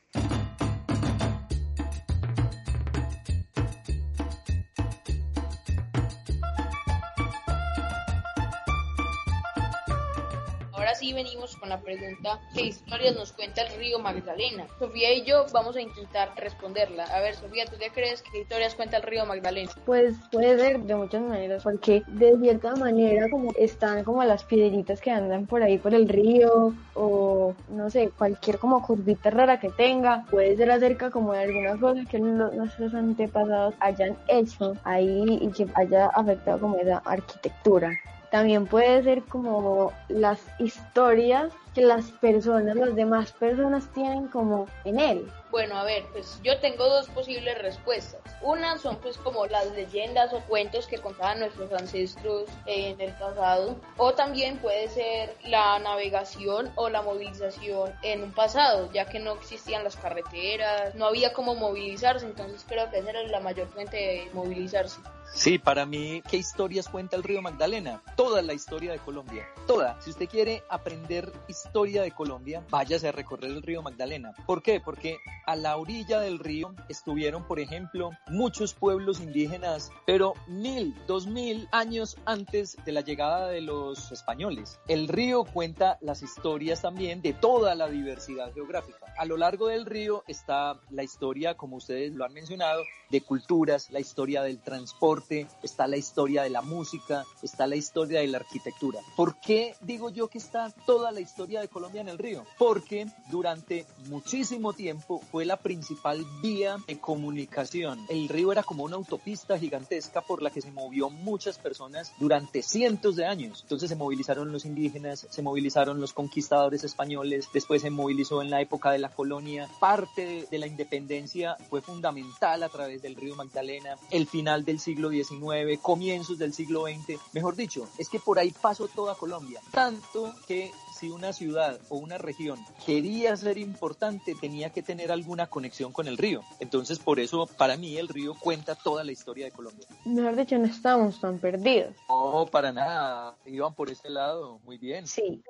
Venimos 11.24 11.56
con 11.56 11.70
la 11.70 11.80
pregunta 11.80 12.40
¿qué 12.54 12.64
historias 12.64 13.16
nos 13.16 13.32
cuenta 13.32 13.62
el 13.62 13.78
río 13.78 13.98
Magdalena? 14.00 14.68
Sofía 14.78 15.14
y 15.14 15.24
yo 15.24 15.46
vamos 15.54 15.76
a 15.78 15.82
intentar 15.82 16.34
responderla. 16.36 17.06
A 17.06 17.22
ver, 17.22 17.36
Sofía, 17.36 17.66
¿tú 17.66 17.78
qué 17.80 17.90
crees 17.94 18.22
que 18.22 18.42
historias 18.42 18.76
cuenta 18.76 18.98
el 18.98 19.04
río 19.04 19.26
Magdalena? 19.26 19.72
Pues 19.86 20.16
puede 20.32 20.58
ser 20.58 20.80
de 20.82 20.96
muchas 20.96 21.22
maneras, 21.22 21.64
porque 21.64 22.04
de 22.08 22.38
cierta 22.40 22.76
manera 22.76 23.30
como 23.30 23.52
están 23.58 24.04
como 24.04 24.24
las 24.24 24.44
piedritas 24.44 25.00
que 25.00 25.12
andan 25.12 25.46
por 25.46 25.64
ahí 25.64 25.78
por 25.78 25.94
el 25.94 26.10
río 26.10 26.74
o 26.94 27.56
no 27.70 27.90
sé, 27.90 28.10
cualquier 28.10 28.60
como 28.60 28.86
curvita 28.86 29.30
rara 29.30 29.60
que 29.60 29.70
tenga, 29.70 30.26
puede 30.30 30.58
ser 30.58 30.72
acerca 30.72 31.10
como 31.10 31.34
de 31.34 31.40
alguna 31.40 31.80
cosa 31.80 32.04
que 32.10 32.20
nuestros 32.20 32.94
antepasados 32.94 33.76
hayan 33.80 34.18
hecho 34.28 34.76
ahí 34.84 35.40
y 35.42 35.48
que 35.52 35.68
haya 35.76 36.08
afectado 36.08 36.60
como 36.60 36.76
esa 36.78 36.98
arquitectura. 37.06 37.92
También 38.34 38.66
puede 38.66 39.04
ser 39.04 39.22
como 39.26 39.94
las 40.08 40.40
historias 40.58 41.54
que 41.76 41.84
las 41.84 42.10
personas, 42.14 42.76
las 42.76 42.96
demás 42.96 43.32
personas 43.32 43.88
tienen 43.94 44.28
como 44.28 44.68
en 44.86 45.00
él. 45.00 45.32
Bueno, 45.52 45.78
a 45.78 45.84
ver, 45.84 46.04
pues 46.12 46.40
yo 46.44 46.60
tengo 46.60 46.84
dos 46.90 47.08
posibles 47.10 47.56
respuestas. 47.60 48.22
Una 48.42 48.80
son 48.80 48.98
pues 48.98 49.20
como 49.20 49.46
las 49.46 49.72
leyendas 49.74 50.34
o 50.34 50.40
cuentos 50.48 50.88
que 50.88 50.98
contaban 50.98 51.42
nuestros 51.42 51.72
ancestros 51.74 52.46
en 52.66 53.00
el 53.00 53.12
pasado. 53.14 53.76
O 53.98 54.14
también 54.14 54.58
puede 54.58 54.88
ser 54.88 55.36
la 55.46 55.78
navegación 55.78 56.72
o 56.76 56.90
la 56.90 57.04
movilización 57.04 57.94
en 58.02 58.24
un 58.24 58.32
pasado, 58.32 58.92
ya 58.92 59.06
que 59.06 59.20
no 59.20 59.34
existían 59.34 59.84
las 59.84 59.96
carreteras, 59.96 60.96
no 60.96 61.06
había 61.06 61.34
cómo 61.34 61.54
movilizarse, 61.54 62.26
entonces 62.26 62.66
creo 62.68 62.90
que 62.90 62.98
esa 62.98 63.12
era 63.12 63.22
la 63.28 63.42
mayor 63.42 63.68
fuente 63.68 63.96
de 63.96 64.30
movilizarse. 64.34 65.00
Sí, 65.36 65.58
para 65.58 65.88
mí, 65.88 66.22
¿qué 66.30 66.38
historias 66.38 66.88
cuenta 66.88 67.16
el 67.16 67.24
río 67.24 67.42
Magdalena? 67.42 68.04
Toda 68.16 68.44
la 68.44 68.54
historia 68.54 68.92
de 68.92 69.00
Colombia, 69.00 69.48
toda. 69.66 70.00
Si 70.00 70.12
usted 70.12 70.30
quiere 70.30 70.64
aprender 70.70 71.34
historia 71.48 72.04
de 72.04 72.12
Colombia, 72.12 72.64
váyase 72.70 73.08
a 73.08 73.12
recorrer 73.12 73.50
el 73.50 73.64
río 73.64 73.82
Magdalena. 73.82 74.32
¿Por 74.46 74.62
qué? 74.62 74.80
Porque 74.80 75.18
a 75.48 75.56
la 75.56 75.76
orilla 75.78 76.20
del 76.20 76.38
río 76.38 76.76
estuvieron, 76.88 77.46
por 77.48 77.60
ejemplo, 77.60 78.12
muchos 78.28 78.76
pueblos 78.76 79.20
indígenas, 79.22 79.92
pero 80.06 80.36
mil, 80.48 80.96
dos 81.08 81.26
mil 81.26 81.68
años 81.72 82.16
antes 82.26 82.78
de 82.86 82.92
la 82.92 83.02
llegada 83.02 83.48
de 83.48 83.62
los 83.62 84.12
españoles. 84.12 84.80
El 84.88 85.08
río 85.08 85.46
cuenta 85.46 85.98
las 86.02 86.22
historias 86.22 86.84
también 86.84 87.24
de 87.24 87.34
toda 87.34 87.74
la 87.74 87.90
diversidad 87.90 88.54
geográfica. 88.54 89.14
A 89.18 89.26
lo 89.26 89.38
largo 89.38 89.68
del 89.68 89.86
río 89.86 90.24
está 90.28 90.80
la 90.90 91.04
historia, 91.04 91.56
como 91.56 91.78
ustedes 91.78 92.14
lo 92.14 92.24
han 92.24 92.34
mencionado, 92.34 92.84
de 93.10 93.22
culturas, 93.22 93.92
la 93.92 94.00
historia 94.00 94.42
del 94.42 94.60
transporte, 94.60 95.23
deporte, 95.24 95.48
está 95.62 95.88
la 95.88 95.98
historia 95.98 96.44
de 96.44 96.50
la 96.50 96.62
música, 96.62 97.26
está 97.42 97.68
la 97.68 97.76
historia 97.76 98.20
de 98.20 98.28
la 98.28 98.38
arquitectura. 98.38 99.00
¿Por 99.16 99.36
qué 99.40 99.76
digo 99.82 100.10
yo 100.10 100.28
que 100.28 100.38
está 100.38 100.72
toda 100.86 101.12
la 101.12 101.20
historia 101.20 101.62
de 101.62 101.68
Colombia 101.68 102.02
en 102.02 102.10
el 102.10 102.18
río? 102.18 102.46
Porque 102.58 103.08
durante 103.30 103.86
muchísimo 104.08 104.74
tiempo 104.74 105.22
fue 105.32 105.46
la 105.46 105.58
principal 105.58 106.26
vía 106.42 106.78
de 106.88 107.00
comunicación. 107.00 108.00
El 108.10 108.30
río 108.30 108.52
era 108.52 108.64
como 108.64 108.84
una 108.84 108.96
autopista 108.96 109.58
gigantesca 109.58 110.22
por 110.22 110.42
la 110.42 110.50
que 110.50 110.62
se 110.62 110.72
movió 110.72 111.10
muchas 111.10 111.58
personas 111.58 112.12
durante 112.20 112.62
cientos 112.62 113.16
de 113.16 113.26
años. 113.26 113.62
Entonces 113.64 113.90
se 113.90 113.96
movilizaron 113.96 114.52
los 114.52 114.66
indígenas, 114.66 115.28
se 115.30 115.42
movilizaron 115.42 116.00
los 116.00 116.14
conquistadores 116.14 116.84
españoles, 116.84 117.48
después 117.54 117.82
se 117.82 117.90
movilizó 117.90 118.42
en 118.42 118.50
la 118.50 118.62
época 118.62 118.92
de 118.92 119.00
la 119.00 119.10
colonia. 119.10 119.70
Parte 119.80 120.48
de 120.50 120.58
la 120.58 120.68
independencia 120.68 121.58
fue 121.70 121.82
fundamental 121.82 122.64
a 122.64 122.70
través 122.70 123.02
del 123.02 123.16
río 123.16 123.36
Magdalena, 123.36 123.96
el 124.12 124.28
final 124.28 124.66
del 124.66 124.80
siglo 124.80 125.10
XIX, 125.14 125.80
comienzos 125.82 126.38
del 126.38 126.54
siglo 126.54 126.86
XX. 126.86 127.20
Mejor 127.34 127.56
dicho, 127.56 127.88
es 127.98 128.10
que 128.10 128.20
por 128.20 128.40
ahí 128.40 128.54
pasó 128.62 128.88
toda 128.88 129.16
Colombia. 129.16 129.62
Tanto 129.72 130.34
que 130.48 130.72
si 130.98 131.10
una 131.10 131.34
ciudad 131.34 131.80
o 131.90 131.98
una 131.98 132.18
región 132.18 132.64
quería 132.86 133.36
ser 133.36 133.58
importante, 133.58 134.36
tenía 134.36 134.70
que 134.72 134.82
tener 134.82 135.12
alguna 135.12 135.48
conexión 135.48 135.92
con 135.92 136.08
el 136.08 136.18
río. 136.18 136.42
Entonces, 136.60 137.00
por 137.00 137.20
eso, 137.20 137.46
para 137.58 137.78
mí, 137.78 137.98
el 137.98 138.08
río 138.08 138.36
cuenta 138.40 138.76
toda 138.76 139.04
la 139.04 139.12
historia 139.12 139.46
de 139.46 139.52
Colombia. 139.52 139.88
Mejor 140.06 140.36
dicho, 140.36 140.58
no 140.58 140.66
estamos 140.66 141.20
tan 141.20 141.40
perdidos. 141.40 141.96
No, 142.10 142.48
para 142.52 142.72
nada. 142.72 143.36
Iban 143.46 143.74
por 143.74 143.90
este 143.90 144.10
lado. 144.10 144.60
Muy 144.66 144.78
bien. 144.78 145.08
Sí. 145.08 145.44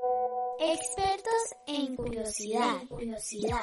Expertos 0.60 1.56
en 1.68 1.96
curiosidad. 1.96 2.88
curiosidad. 2.88 3.62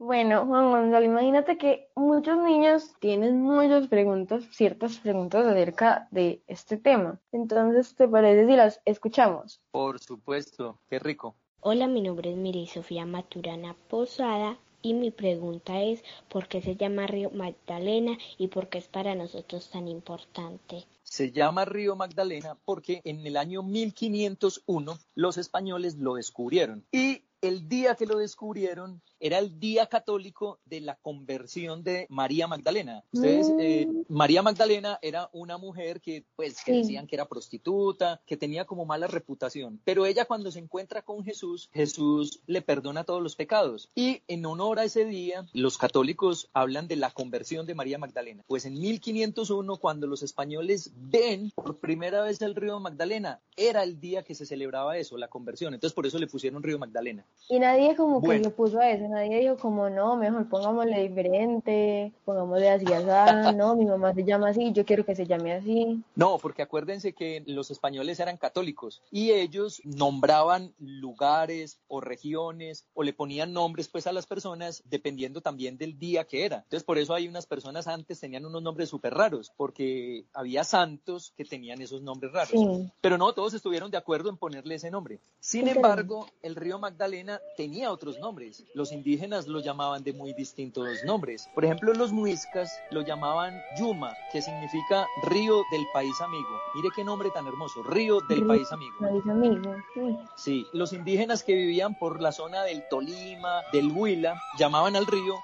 Bueno, 0.00 0.46
Juan 0.46 0.70
Gonzalo, 0.70 1.04
imagínate 1.04 1.58
que 1.58 1.90
muchos 1.96 2.38
niños 2.38 2.94
tienen 3.00 3.42
muchas 3.42 3.88
preguntas, 3.88 4.44
ciertas 4.52 4.96
preguntas 4.98 5.44
acerca 5.44 6.06
de 6.12 6.40
este 6.46 6.76
tema. 6.76 7.20
Entonces, 7.32 7.96
¿te 7.96 8.06
parece 8.06 8.46
si 8.46 8.54
las 8.54 8.80
escuchamos? 8.84 9.60
Por 9.72 9.98
supuesto, 9.98 10.78
qué 10.88 11.00
rico. 11.00 11.34
Hola, 11.60 11.88
mi 11.88 12.00
nombre 12.00 12.30
es 12.30 12.36
Miri 12.36 12.68
Sofía 12.68 13.06
Maturana 13.06 13.74
Posada 13.88 14.56
y 14.82 14.94
mi 14.94 15.10
pregunta 15.10 15.82
es 15.82 16.04
¿por 16.28 16.46
qué 16.46 16.62
se 16.62 16.76
llama 16.76 17.08
Río 17.08 17.30
Magdalena 17.30 18.16
y 18.38 18.46
por 18.46 18.68
qué 18.68 18.78
es 18.78 18.86
para 18.86 19.16
nosotros 19.16 19.68
tan 19.70 19.88
importante? 19.88 20.86
Se 21.02 21.32
llama 21.32 21.64
Río 21.64 21.96
Magdalena 21.96 22.56
porque 22.64 23.00
en 23.02 23.26
el 23.26 23.36
año 23.36 23.64
1501 23.64 24.96
los 25.16 25.38
españoles 25.38 25.96
lo 25.96 26.14
descubrieron 26.14 26.84
y 26.92 27.24
el 27.40 27.68
día 27.68 27.94
que 27.94 28.06
lo 28.06 28.18
descubrieron 28.18 29.00
era 29.20 29.38
el 29.38 29.58
día 29.58 29.86
católico 29.86 30.58
de 30.64 30.80
la 30.80 30.96
conversión 30.96 31.82
de 31.82 32.06
María 32.08 32.46
Magdalena. 32.46 33.02
Ustedes, 33.12 33.52
eh, 33.58 33.86
Mm. 33.88 34.04
María 34.08 34.42
Magdalena 34.42 34.98
era 35.02 35.28
una 35.32 35.58
mujer 35.58 36.00
que, 36.00 36.24
pues, 36.36 36.62
que 36.64 36.72
Sí. 36.72 36.78
decían 36.78 37.06
que 37.06 37.16
era 37.16 37.26
prostituta, 37.28 38.20
que 38.26 38.36
tenía 38.36 38.64
como 38.64 38.84
mala 38.84 39.06
reputación. 39.06 39.80
Pero 39.84 40.06
ella 40.06 40.24
cuando 40.24 40.50
se 40.50 40.58
encuentra 40.58 41.02
con 41.02 41.24
Jesús, 41.24 41.68
Jesús 41.72 42.40
le 42.46 42.62
perdona 42.62 43.04
todos 43.04 43.22
los 43.22 43.36
pecados. 43.36 43.90
Y 43.94 44.22
en 44.28 44.44
honor 44.46 44.78
a 44.78 44.84
ese 44.84 45.04
día, 45.04 45.46
los 45.52 45.78
católicos 45.78 46.48
hablan 46.52 46.88
de 46.88 46.96
la 46.96 47.10
conversión 47.10 47.66
de 47.66 47.74
María 47.74 47.98
Magdalena. 47.98 48.44
Pues 48.46 48.64
en 48.66 48.78
1501, 48.78 49.76
cuando 49.78 50.06
los 50.06 50.22
españoles 50.22 50.92
ven 50.96 51.50
por 51.54 51.78
primera 51.78 52.22
vez 52.22 52.40
el 52.42 52.54
río 52.54 52.78
Magdalena, 52.80 53.40
era 53.56 53.82
el 53.82 53.98
día 54.00 54.22
que 54.22 54.34
se 54.34 54.46
celebraba 54.46 54.96
eso, 54.98 55.16
la 55.16 55.28
conversión. 55.28 55.74
Entonces 55.74 55.94
por 55.94 56.06
eso 56.06 56.18
le 56.18 56.26
pusieron 56.26 56.62
río 56.62 56.78
Magdalena. 56.78 57.24
Y 57.48 57.58
nadie 57.58 57.96
como 57.96 58.20
que 58.20 58.26
Bueno. 58.26 58.44
lo 58.44 58.50
puso 58.54 58.78
a 58.78 58.90
eso, 58.90 59.07
nadie 59.08 59.40
dijo 59.40 59.56
como 59.56 59.90
no, 59.90 60.16
mejor 60.16 60.48
pongámosle 60.48 61.08
diferente, 61.08 62.12
pongámosle 62.24 62.70
así, 62.70 62.86
así, 62.92 63.56
no, 63.56 63.76
mi 63.76 63.84
mamá 63.84 64.14
se 64.14 64.24
llama 64.24 64.50
así, 64.50 64.72
yo 64.72 64.84
quiero 64.84 65.04
que 65.04 65.14
se 65.14 65.26
llame 65.26 65.52
así. 65.52 66.02
No, 66.14 66.38
porque 66.38 66.62
acuérdense 66.62 67.12
que 67.12 67.42
los 67.46 67.70
españoles 67.70 68.20
eran 68.20 68.36
católicos 68.36 69.02
y 69.10 69.32
ellos 69.32 69.80
nombraban 69.84 70.74
lugares 70.78 71.78
o 71.88 72.00
regiones 72.00 72.86
o 72.94 73.02
le 73.02 73.12
ponían 73.12 73.52
nombres 73.52 73.88
pues 73.88 74.06
a 74.06 74.12
las 74.12 74.26
personas 74.26 74.82
dependiendo 74.86 75.40
también 75.40 75.78
del 75.78 75.98
día 75.98 76.24
que 76.24 76.44
era. 76.44 76.58
Entonces 76.58 76.84
por 76.84 76.98
eso 76.98 77.14
hay 77.14 77.28
unas 77.28 77.46
personas 77.46 77.88
antes 77.88 78.20
tenían 78.20 78.46
unos 78.46 78.62
nombres 78.62 78.88
súper 78.88 79.14
raros 79.14 79.52
porque 79.56 80.24
había 80.32 80.64
santos 80.64 81.32
que 81.36 81.44
tenían 81.44 81.80
esos 81.80 82.02
nombres 82.02 82.32
raros. 82.32 82.50
Sí. 82.50 82.90
Pero 83.00 83.18
no 83.18 83.32
todos 83.32 83.54
estuvieron 83.54 83.90
de 83.90 83.96
acuerdo 83.96 84.30
en 84.30 84.36
ponerle 84.36 84.76
ese 84.76 84.90
nombre. 84.90 85.20
Sin 85.40 85.68
embargo, 85.68 86.26
el 86.42 86.56
río 86.56 86.78
Magdalena 86.78 87.40
tenía 87.56 87.90
otros 87.92 88.18
nombres. 88.18 88.64
Los 88.74 88.92
indígenas 89.02 89.46
lo 89.46 89.60
llamaban 89.60 90.02
de 90.02 90.12
muy 90.12 90.32
distintos 90.34 90.88
nombres. 91.04 91.48
Por 91.54 91.64
ejemplo, 91.64 91.92
los 91.94 92.12
muiscas 92.12 92.70
lo 92.90 93.02
llamaban 93.02 93.54
Yuma, 93.78 94.12
que 94.32 94.42
significa 94.42 95.06
río 95.28 95.62
del 95.70 95.84
país 95.94 96.14
amigo. 96.20 96.48
Mire 96.74 96.88
qué 96.96 97.04
nombre 97.04 97.30
tan 97.30 97.46
hermoso, 97.46 97.82
río 97.84 98.18
del 98.28 98.38
Río. 98.40 98.48
país 98.48 98.70
amigo. 98.72 98.94
Dice 99.12 99.30
amigo. 99.30 99.74
Sí. 99.94 100.18
Sí, 100.36 100.66
los 100.72 100.92
indígenas 100.92 101.42
que 101.44 101.54
vivían 101.54 101.94
por 101.98 102.20
la 102.20 102.32
zona 102.32 102.62
del 102.64 102.82
Tolima, 102.88 103.62
del 103.72 103.90
Huila, 103.92 104.40
llamaban 104.58 104.96
al 104.96 105.06
río 105.06 105.34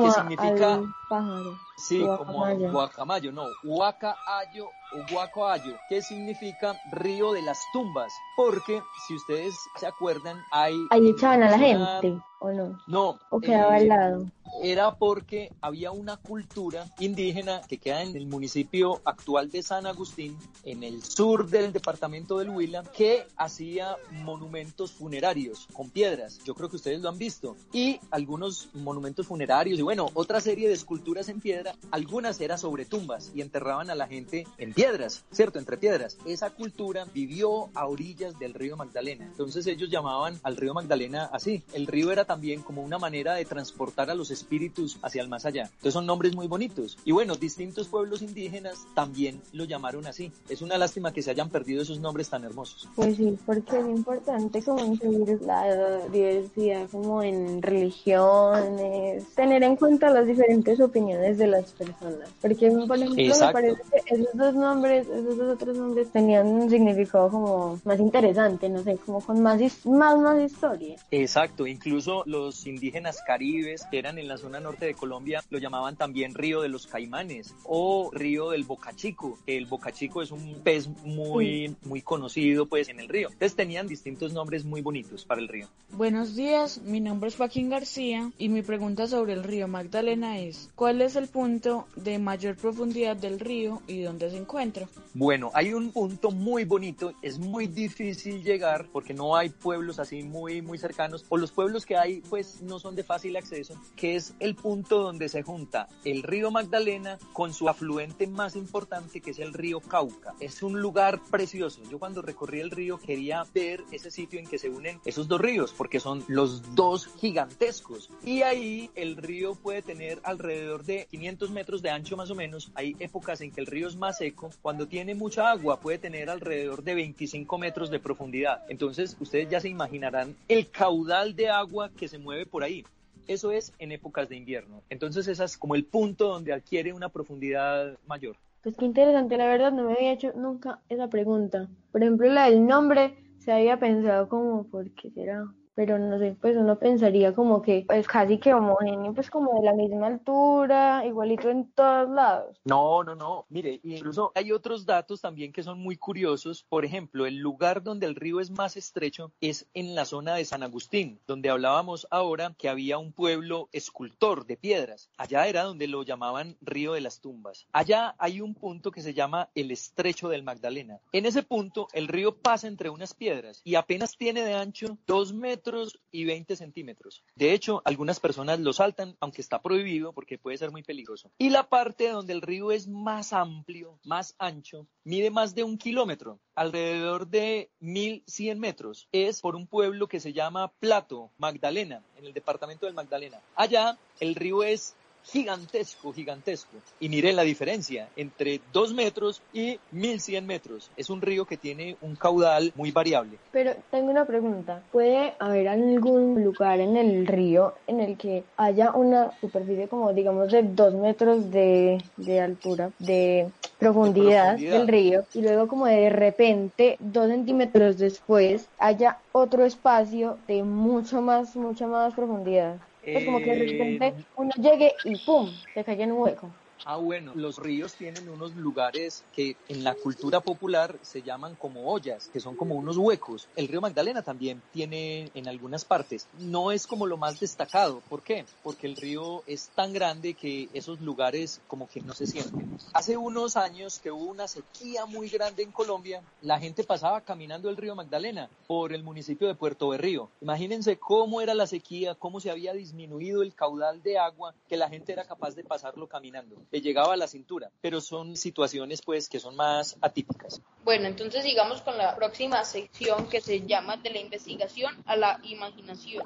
¿Qué 0.00 0.08
a- 0.08 0.12
significa? 0.12 0.80
pájaro. 1.08 1.58
Sí, 1.80 2.00
como 2.00 2.32
Guacamayo. 2.34 2.72
guacamayo, 2.72 3.32
no, 3.32 3.44
huacaayo 3.64 4.66
o 4.66 5.12
guacoayo, 5.12 5.76
que 5.88 6.02
significa 6.02 6.74
río 6.92 7.32
de 7.32 7.42
las 7.42 7.58
tumbas, 7.72 8.12
porque 8.36 8.82
si 9.06 9.14
ustedes 9.16 9.54
se 9.76 9.86
acuerdan, 9.86 10.36
hay... 10.52 10.74
Ahí 10.90 11.08
echaban 11.10 11.42
a 11.42 11.50
la 11.50 11.56
una- 11.56 11.66
gente, 12.00 12.22
¿o 12.40 12.50
no? 12.52 12.78
No, 12.86 13.18
O 13.30 13.40
quedaba 13.40 13.76
eh, 13.78 13.82
al 13.82 13.88
lado. 13.88 14.26
Era 14.62 14.96
porque 14.96 15.52
había 15.60 15.90
una 15.90 16.16
cultura 16.16 16.86
indígena 16.98 17.60
que 17.68 17.78
queda 17.78 18.02
en 18.02 18.16
el 18.16 18.26
municipio 18.26 19.00
actual 19.04 19.50
de 19.50 19.62
San 19.62 19.86
Agustín, 19.86 20.36
en 20.64 20.82
el 20.82 21.02
sur 21.02 21.48
del 21.48 21.72
departamento 21.72 22.38
del 22.38 22.50
Huila, 22.50 22.82
que 22.82 23.26
hacía 23.36 23.96
monumentos 24.10 24.92
funerarios 24.92 25.66
con 25.72 25.90
piedras. 25.90 26.40
Yo 26.44 26.54
creo 26.54 26.68
que 26.68 26.76
ustedes 26.76 27.00
lo 27.00 27.08
han 27.08 27.18
visto. 27.18 27.56
Y 27.72 28.00
algunos 28.10 28.68
monumentos 28.74 29.26
funerarios 29.26 29.78
y 29.78 29.82
bueno, 29.82 30.08
otra 30.14 30.40
serie 30.40 30.68
de 30.68 30.74
esculturas 30.74 31.28
en 31.28 31.40
piedra, 31.40 31.74
algunas 31.90 32.40
eran 32.40 32.58
sobre 32.58 32.84
tumbas 32.84 33.32
y 33.34 33.40
enterraban 33.40 33.90
a 33.90 33.94
la 33.94 34.06
gente 34.06 34.46
en 34.58 34.72
piedras, 34.72 35.24
¿cierto? 35.32 35.58
Entre 35.58 35.76
piedras. 35.76 36.16
Esa 36.24 36.50
cultura 36.50 37.04
vivió 37.12 37.68
a 37.74 37.86
orillas 37.86 38.38
del 38.38 38.54
río 38.54 38.76
Magdalena. 38.76 39.24
Entonces 39.24 39.66
ellos 39.66 39.90
llamaban 39.90 40.38
al 40.42 40.56
río 40.56 40.74
Magdalena 40.74 41.30
así. 41.32 41.62
El 41.72 41.86
río 41.86 42.12
era 42.12 42.24
también 42.24 42.62
como 42.62 42.82
una 42.82 42.98
manera 42.98 43.34
de 43.34 43.44
transportar 43.44 44.10
a 44.10 44.14
los 44.14 44.30
espíritus 44.40 44.98
hacia 45.02 45.22
el 45.22 45.28
más 45.28 45.46
allá. 45.46 45.64
Entonces 45.64 45.94
son 45.94 46.06
nombres 46.06 46.34
muy 46.34 46.46
bonitos. 46.46 46.98
Y 47.04 47.12
bueno, 47.12 47.36
distintos 47.36 47.88
pueblos 47.88 48.22
indígenas 48.22 48.86
también 48.94 49.40
lo 49.52 49.64
llamaron 49.64 50.06
así. 50.06 50.32
Es 50.48 50.62
una 50.62 50.78
lástima 50.78 51.12
que 51.12 51.22
se 51.22 51.30
hayan 51.30 51.48
perdido 51.50 51.82
esos 51.82 52.00
nombres 52.00 52.28
tan 52.28 52.44
hermosos. 52.44 52.88
Pues 52.94 53.16
sí, 53.16 53.38
porque 53.46 53.78
es 53.78 53.86
importante 53.86 54.62
como 54.62 54.84
incluir 54.84 55.40
la 55.42 56.06
diversidad 56.08 56.88
como 56.90 57.22
en 57.22 57.62
religiones, 57.62 59.24
tener 59.34 59.62
en 59.62 59.76
cuenta 59.76 60.10
las 60.10 60.26
diferentes 60.26 60.80
opiniones 60.80 61.38
de 61.38 61.46
las 61.46 61.72
personas. 61.72 62.28
Porque, 62.40 62.70
por 62.70 62.96
ejemplo, 62.96 63.14
me 63.16 63.26
Exacto. 63.26 63.52
parece 63.52 63.82
que 64.06 64.14
esos 64.14 64.34
dos 64.34 64.54
nombres, 64.54 65.06
esos 65.08 65.36
dos 65.36 65.54
otros 65.54 65.76
nombres 65.76 66.10
tenían 66.10 66.46
un 66.46 66.70
significado 66.70 67.30
como 67.30 67.80
más 67.84 67.98
interesante, 67.98 68.68
no 68.68 68.82
sé, 68.82 68.96
como 68.96 69.20
con 69.20 69.42
más, 69.42 69.60
más, 69.84 70.18
más 70.18 70.40
historia. 70.40 70.96
Exacto, 71.10 71.66
incluso 71.66 72.22
los 72.26 72.66
indígenas 72.66 73.18
caribes 73.26 73.84
que 73.90 73.98
eran 73.98 74.18
en 74.18 74.28
la 74.30 74.38
zona 74.38 74.60
norte 74.60 74.86
de 74.86 74.94
Colombia 74.94 75.42
lo 75.50 75.58
llamaban 75.58 75.96
también 75.96 76.34
río 76.34 76.62
de 76.62 76.68
los 76.68 76.86
caimanes 76.86 77.52
o 77.64 78.10
río 78.12 78.50
del 78.50 78.62
bocachico, 78.62 79.36
que 79.44 79.56
el 79.56 79.66
bocachico 79.66 80.22
es 80.22 80.30
un 80.30 80.60
pez 80.62 80.88
muy, 81.04 81.74
muy 81.82 82.00
conocido 82.00 82.66
pues 82.66 82.88
en 82.88 83.00
el 83.00 83.08
río. 83.08 83.28
Entonces 83.28 83.56
tenían 83.56 83.88
distintos 83.88 84.32
nombres 84.32 84.64
muy 84.64 84.82
bonitos 84.82 85.24
para 85.24 85.40
el 85.40 85.48
río. 85.48 85.66
Buenos 85.90 86.36
días, 86.36 86.80
mi 86.82 87.00
nombre 87.00 87.28
es 87.28 87.36
Joaquín 87.36 87.70
García 87.70 88.30
y 88.38 88.48
mi 88.48 88.62
pregunta 88.62 89.08
sobre 89.08 89.32
el 89.32 89.42
río 89.42 89.66
Magdalena 89.66 90.38
es 90.38 90.70
¿cuál 90.76 91.02
es 91.02 91.16
el 91.16 91.26
punto 91.26 91.88
de 91.96 92.20
mayor 92.20 92.56
profundidad 92.56 93.16
del 93.16 93.40
río 93.40 93.82
y 93.88 94.02
dónde 94.02 94.30
se 94.30 94.36
encuentra? 94.36 94.88
Bueno, 95.12 95.50
hay 95.54 95.72
un 95.72 95.90
punto 95.90 96.30
muy 96.30 96.64
bonito, 96.64 97.12
es 97.20 97.40
muy 97.40 97.66
difícil 97.66 98.44
llegar 98.44 98.86
porque 98.92 99.12
no 99.12 99.34
hay 99.34 99.48
pueblos 99.48 99.98
así 99.98 100.22
muy, 100.22 100.62
muy 100.62 100.78
cercanos, 100.78 101.24
o 101.28 101.36
los 101.36 101.50
pueblos 101.50 101.84
que 101.84 101.96
hay 101.96 102.20
pues 102.30 102.62
no 102.62 102.78
son 102.78 102.94
de 102.94 103.02
fácil 103.02 103.36
acceso, 103.36 103.74
que 103.96 104.14
es 104.14 104.19
el 104.40 104.54
punto 104.54 105.02
donde 105.02 105.28
se 105.28 105.42
junta 105.42 105.88
el 106.04 106.22
río 106.22 106.50
Magdalena 106.50 107.18
con 107.32 107.52
su 107.52 107.68
afluente 107.68 108.26
más 108.26 108.56
importante 108.56 109.20
que 109.20 109.30
es 109.30 109.38
el 109.38 109.52
río 109.52 109.80
Cauca. 109.80 110.34
Es 110.40 110.62
un 110.62 110.80
lugar 110.80 111.20
precioso. 111.30 111.82
Yo 111.90 111.98
cuando 111.98 112.22
recorrí 112.22 112.60
el 112.60 112.70
río 112.70 112.98
quería 112.98 113.44
ver 113.54 113.82
ese 113.90 114.10
sitio 114.10 114.38
en 114.38 114.46
que 114.46 114.58
se 114.58 114.68
unen 114.68 115.00
esos 115.04 115.28
dos 115.28 115.40
ríos 115.40 115.74
porque 115.76 116.00
son 116.00 116.24
los 116.28 116.74
dos 116.74 117.06
gigantescos. 117.06 118.10
Y 118.24 118.42
ahí 118.42 118.90
el 118.94 119.16
río 119.16 119.54
puede 119.54 119.82
tener 119.82 120.20
alrededor 120.22 120.84
de 120.84 121.06
500 121.10 121.50
metros 121.50 121.82
de 121.82 121.90
ancho 121.90 122.16
más 122.16 122.30
o 122.30 122.34
menos. 122.34 122.70
Hay 122.74 122.96
épocas 122.98 123.40
en 123.40 123.50
que 123.50 123.60
el 123.60 123.66
río 123.66 123.88
es 123.88 123.96
más 123.96 124.18
seco. 124.18 124.50
Cuando 124.62 124.86
tiene 124.86 125.14
mucha 125.14 125.50
agua 125.50 125.80
puede 125.80 125.98
tener 125.98 126.30
alrededor 126.30 126.82
de 126.82 126.94
25 126.94 127.58
metros 127.58 127.90
de 127.90 128.00
profundidad. 128.00 128.64
Entonces 128.68 129.16
ustedes 129.20 129.48
ya 129.48 129.60
se 129.60 129.68
imaginarán 129.68 130.36
el 130.48 130.70
caudal 130.70 131.34
de 131.34 131.48
agua 131.48 131.90
que 131.90 132.08
se 132.08 132.18
mueve 132.18 132.46
por 132.46 132.64
ahí. 132.64 132.84
Eso 133.26 133.52
es 133.52 133.72
en 133.78 133.92
épocas 133.92 134.28
de 134.28 134.36
invierno. 134.36 134.82
Entonces 134.90 135.28
ese 135.28 135.44
es 135.44 135.56
como 135.56 135.74
el 135.74 135.84
punto 135.84 136.28
donde 136.28 136.52
adquiere 136.52 136.92
una 136.92 137.08
profundidad 137.08 137.98
mayor. 138.06 138.36
Pues 138.62 138.76
qué 138.76 138.84
interesante, 138.84 139.36
la 139.36 139.46
verdad 139.46 139.72
no 139.72 139.84
me 139.84 139.94
había 139.94 140.12
hecho 140.12 140.32
nunca 140.34 140.80
esa 140.88 141.08
pregunta. 141.08 141.68
Por 141.92 142.02
ejemplo, 142.02 142.28
la 142.28 142.50
del 142.50 142.66
nombre 142.66 143.14
se 143.38 143.52
había 143.52 143.78
pensado 143.78 144.28
como, 144.28 144.64
¿por 144.64 144.90
qué 144.90 145.10
será? 145.10 145.44
Pero 145.80 145.98
no 145.98 146.18
sé, 146.18 146.36
pues 146.38 146.58
uno 146.58 146.78
pensaría 146.78 147.34
como 147.34 147.62
que 147.62 147.86
es 147.88 148.06
casi 148.06 148.36
que 148.36 148.52
homogéneo, 148.52 149.14
pues 149.14 149.30
como 149.30 149.54
de 149.54 149.62
la 149.62 149.72
misma 149.72 150.08
altura, 150.08 151.06
igualito 151.06 151.48
en 151.48 151.72
todos 151.72 152.10
lados. 152.10 152.60
No, 152.64 153.02
no, 153.02 153.14
no, 153.14 153.46
mire, 153.48 153.80
incluso 153.82 154.30
hay 154.34 154.52
otros 154.52 154.84
datos 154.84 155.22
también 155.22 155.54
que 155.54 155.62
son 155.62 155.78
muy 155.78 155.96
curiosos, 155.96 156.66
por 156.68 156.84
ejemplo, 156.84 157.24
el 157.24 157.38
lugar 157.38 157.82
donde 157.82 158.04
el 158.04 158.14
río 158.14 158.40
es 158.40 158.50
más 158.50 158.76
estrecho 158.76 159.32
es 159.40 159.70
en 159.72 159.94
la 159.94 160.04
zona 160.04 160.34
de 160.34 160.44
San 160.44 160.62
Agustín, 160.62 161.18
donde 161.26 161.48
hablábamos 161.48 162.06
ahora 162.10 162.54
que 162.58 162.68
había 162.68 162.98
un 162.98 163.14
pueblo 163.14 163.70
escultor 163.72 164.44
de 164.44 164.58
piedras, 164.58 165.08
allá 165.16 165.46
era 165.46 165.62
donde 165.62 165.88
lo 165.88 166.02
llamaban 166.02 166.58
Río 166.60 166.92
de 166.92 167.00
las 167.00 167.22
Tumbas, 167.22 167.66
allá 167.72 168.14
hay 168.18 168.42
un 168.42 168.54
punto 168.54 168.90
que 168.90 169.00
se 169.00 169.14
llama 169.14 169.48
el 169.54 169.70
Estrecho 169.70 170.28
del 170.28 170.42
Magdalena, 170.42 171.00
en 171.12 171.24
ese 171.24 171.42
punto 171.42 171.88
el 171.94 172.06
río 172.06 172.36
pasa 172.36 172.68
entre 172.68 172.90
unas 172.90 173.14
piedras 173.14 173.62
y 173.64 173.76
apenas 173.76 174.18
tiene 174.18 174.44
de 174.44 174.52
ancho 174.52 174.98
dos 175.06 175.32
metros 175.32 175.69
y 176.10 176.24
20 176.24 176.56
centímetros. 176.56 177.22
De 177.34 177.52
hecho, 177.52 177.82
algunas 177.84 178.20
personas 178.20 178.60
lo 178.60 178.72
saltan, 178.72 179.16
aunque 179.20 179.40
está 179.40 179.62
prohibido 179.62 180.12
porque 180.12 180.38
puede 180.38 180.58
ser 180.58 180.70
muy 180.70 180.82
peligroso. 180.82 181.30
Y 181.38 181.50
la 181.50 181.68
parte 181.68 182.08
donde 182.08 182.32
el 182.32 182.42
río 182.42 182.72
es 182.72 182.88
más 182.88 183.32
amplio, 183.32 183.98
más 184.04 184.34
ancho, 184.38 184.86
mide 185.04 185.30
más 185.30 185.54
de 185.54 185.64
un 185.64 185.78
kilómetro, 185.78 186.40
alrededor 186.54 187.28
de 187.28 187.70
1100 187.80 188.58
metros. 188.58 189.08
Es 189.12 189.40
por 189.40 189.56
un 189.56 189.66
pueblo 189.66 190.08
que 190.08 190.20
se 190.20 190.32
llama 190.32 190.72
Plato, 190.80 191.30
Magdalena, 191.38 192.02
en 192.16 192.26
el 192.26 192.32
departamento 192.32 192.86
del 192.86 192.94
Magdalena. 192.94 193.40
Allá 193.54 193.98
el 194.20 194.34
río 194.34 194.62
es 194.62 194.96
gigantesco, 195.30 196.12
gigantesco. 196.12 196.76
Y 196.98 197.08
miren 197.08 197.36
la 197.36 197.42
diferencia 197.42 198.08
entre 198.16 198.60
2 198.72 198.94
metros 198.94 199.42
y 199.52 199.78
1100 199.92 200.46
metros. 200.46 200.90
Es 200.96 201.10
un 201.10 201.22
río 201.22 201.44
que 201.44 201.56
tiene 201.56 201.96
un 202.00 202.16
caudal 202.16 202.72
muy 202.74 202.90
variable. 202.90 203.38
Pero 203.52 203.74
tengo 203.90 204.10
una 204.10 204.24
pregunta. 204.24 204.82
¿Puede 204.92 205.34
haber 205.38 205.68
algún 205.68 206.42
lugar 206.42 206.80
en 206.80 206.96
el 206.96 207.26
río 207.26 207.74
en 207.86 208.00
el 208.00 208.16
que 208.16 208.44
haya 208.56 208.92
una 208.92 209.30
superficie 209.40 209.88
como 209.88 210.12
digamos 210.12 210.50
de 210.50 210.62
2 210.62 210.94
metros 210.94 211.50
de, 211.50 212.02
de 212.16 212.40
altura, 212.40 212.90
de 212.98 213.50
profundidad, 213.78 214.56
profundidad 214.56 214.78
del 214.78 214.88
río 214.88 215.24
y 215.34 215.42
luego 215.42 215.68
como 215.68 215.86
de 215.86 216.10
repente 216.10 216.96
2 217.00 217.28
centímetros 217.28 217.98
después 217.98 218.68
haya 218.78 219.18
otro 219.32 219.64
espacio 219.64 220.38
de 220.46 220.62
mucho 220.62 221.22
más, 221.22 221.56
mucha 221.56 221.86
más 221.86 222.14
profundidad? 222.14 222.76
Es 223.02 223.24
como 223.24 223.38
que 223.38 223.56
de 223.56 223.66
repente 223.66 224.06
eh, 224.08 224.24
uno 224.36 224.50
llegue 224.56 224.92
y 225.04 225.16
¡pum! 225.18 225.50
se 225.74 225.84
cae 225.84 226.02
en 226.02 226.12
un 226.12 226.22
hueco. 226.22 226.50
Ah, 226.84 226.96
bueno, 226.96 227.32
los 227.34 227.58
ríos 227.58 227.94
tienen 227.94 228.28
unos 228.28 228.54
lugares 228.56 229.22
que 229.34 229.56
en 229.68 229.84
la 229.84 229.94
cultura 229.94 230.40
popular 230.40 230.98
se 231.02 231.22
llaman 231.22 231.54
como 231.54 231.90
ollas, 231.92 232.28
que 232.32 232.40
son 232.40 232.56
como 232.56 232.74
unos 232.74 232.96
huecos. 232.96 233.48
El 233.54 233.68
río 233.68 233.80
Magdalena 233.80 234.22
también 234.22 234.62
tiene 234.72 235.30
en 235.34 235.46
algunas 235.48 235.84
partes. 235.84 236.26
No 236.38 236.72
es 236.72 236.86
como 236.86 237.06
lo 237.06 237.16
más 237.16 237.38
destacado. 237.38 238.02
¿Por 238.08 238.22
qué? 238.22 238.46
Porque 238.62 238.86
el 238.86 238.96
río 238.96 239.42
es 239.46 239.68
tan 239.74 239.92
grande 239.92 240.34
que 240.34 240.68
esos 240.72 241.00
lugares 241.00 241.60
como 241.68 241.86
que 241.88 242.00
no 242.00 242.14
se 242.14 242.26
sienten. 242.26 242.78
Hace 242.94 243.16
unos 243.16 243.56
años 243.56 243.98
que 243.98 244.10
hubo 244.10 244.24
una 244.24 244.48
sequía 244.48 245.04
muy 245.04 245.28
grande 245.28 245.62
en 245.62 245.72
Colombia, 245.72 246.22
la 246.40 246.58
gente 246.58 246.84
pasaba 246.84 247.20
caminando 247.20 247.68
el 247.68 247.76
río 247.76 247.94
Magdalena 247.94 248.48
por 248.66 248.92
el 248.92 249.02
municipio 249.02 249.48
de 249.48 249.54
Puerto 249.54 249.88
Berrío. 249.90 250.30
Imagínense 250.40 250.96
cómo 250.96 251.40
era 251.40 251.54
la 251.54 251.66
sequía, 251.66 252.14
cómo 252.14 252.40
se 252.40 252.50
había 252.50 252.72
disminuido 252.72 253.42
el 253.42 253.54
caudal 253.54 254.02
de 254.02 254.18
agua, 254.18 254.54
que 254.68 254.76
la 254.76 254.88
gente 254.88 255.12
era 255.12 255.24
capaz 255.24 255.54
de 255.54 255.64
pasarlo 255.64 256.06
caminando 256.06 256.56
le 256.70 256.80
llegaba 256.80 257.14
a 257.14 257.16
la 257.16 257.26
cintura, 257.26 257.70
pero 257.80 258.00
son 258.00 258.36
situaciones 258.36 259.02
pues 259.02 259.28
que 259.28 259.40
son 259.40 259.56
más 259.56 259.96
atípicas. 260.00 260.62
Bueno, 260.84 261.06
entonces 261.06 261.42
sigamos 261.42 261.82
con 261.82 261.98
la 261.98 262.14
próxima 262.16 262.64
sección 262.64 263.28
que 263.28 263.40
se 263.40 263.62
llama 263.62 263.96
de 263.96 264.10
la 264.10 264.20
investigación 264.20 264.94
a 265.06 265.16
la 265.16 265.40
imaginación. 265.42 266.24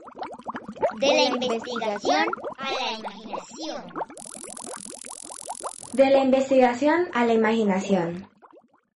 De 1.00 1.06
la 1.06 1.24
investigación 1.24 2.26
a 2.58 2.72
la 2.72 2.98
imaginación. 2.98 3.84
De 5.92 6.10
la 6.10 6.18
investigación 6.18 7.08
a 7.12 7.24
la 7.24 7.32
imaginación. 7.32 8.28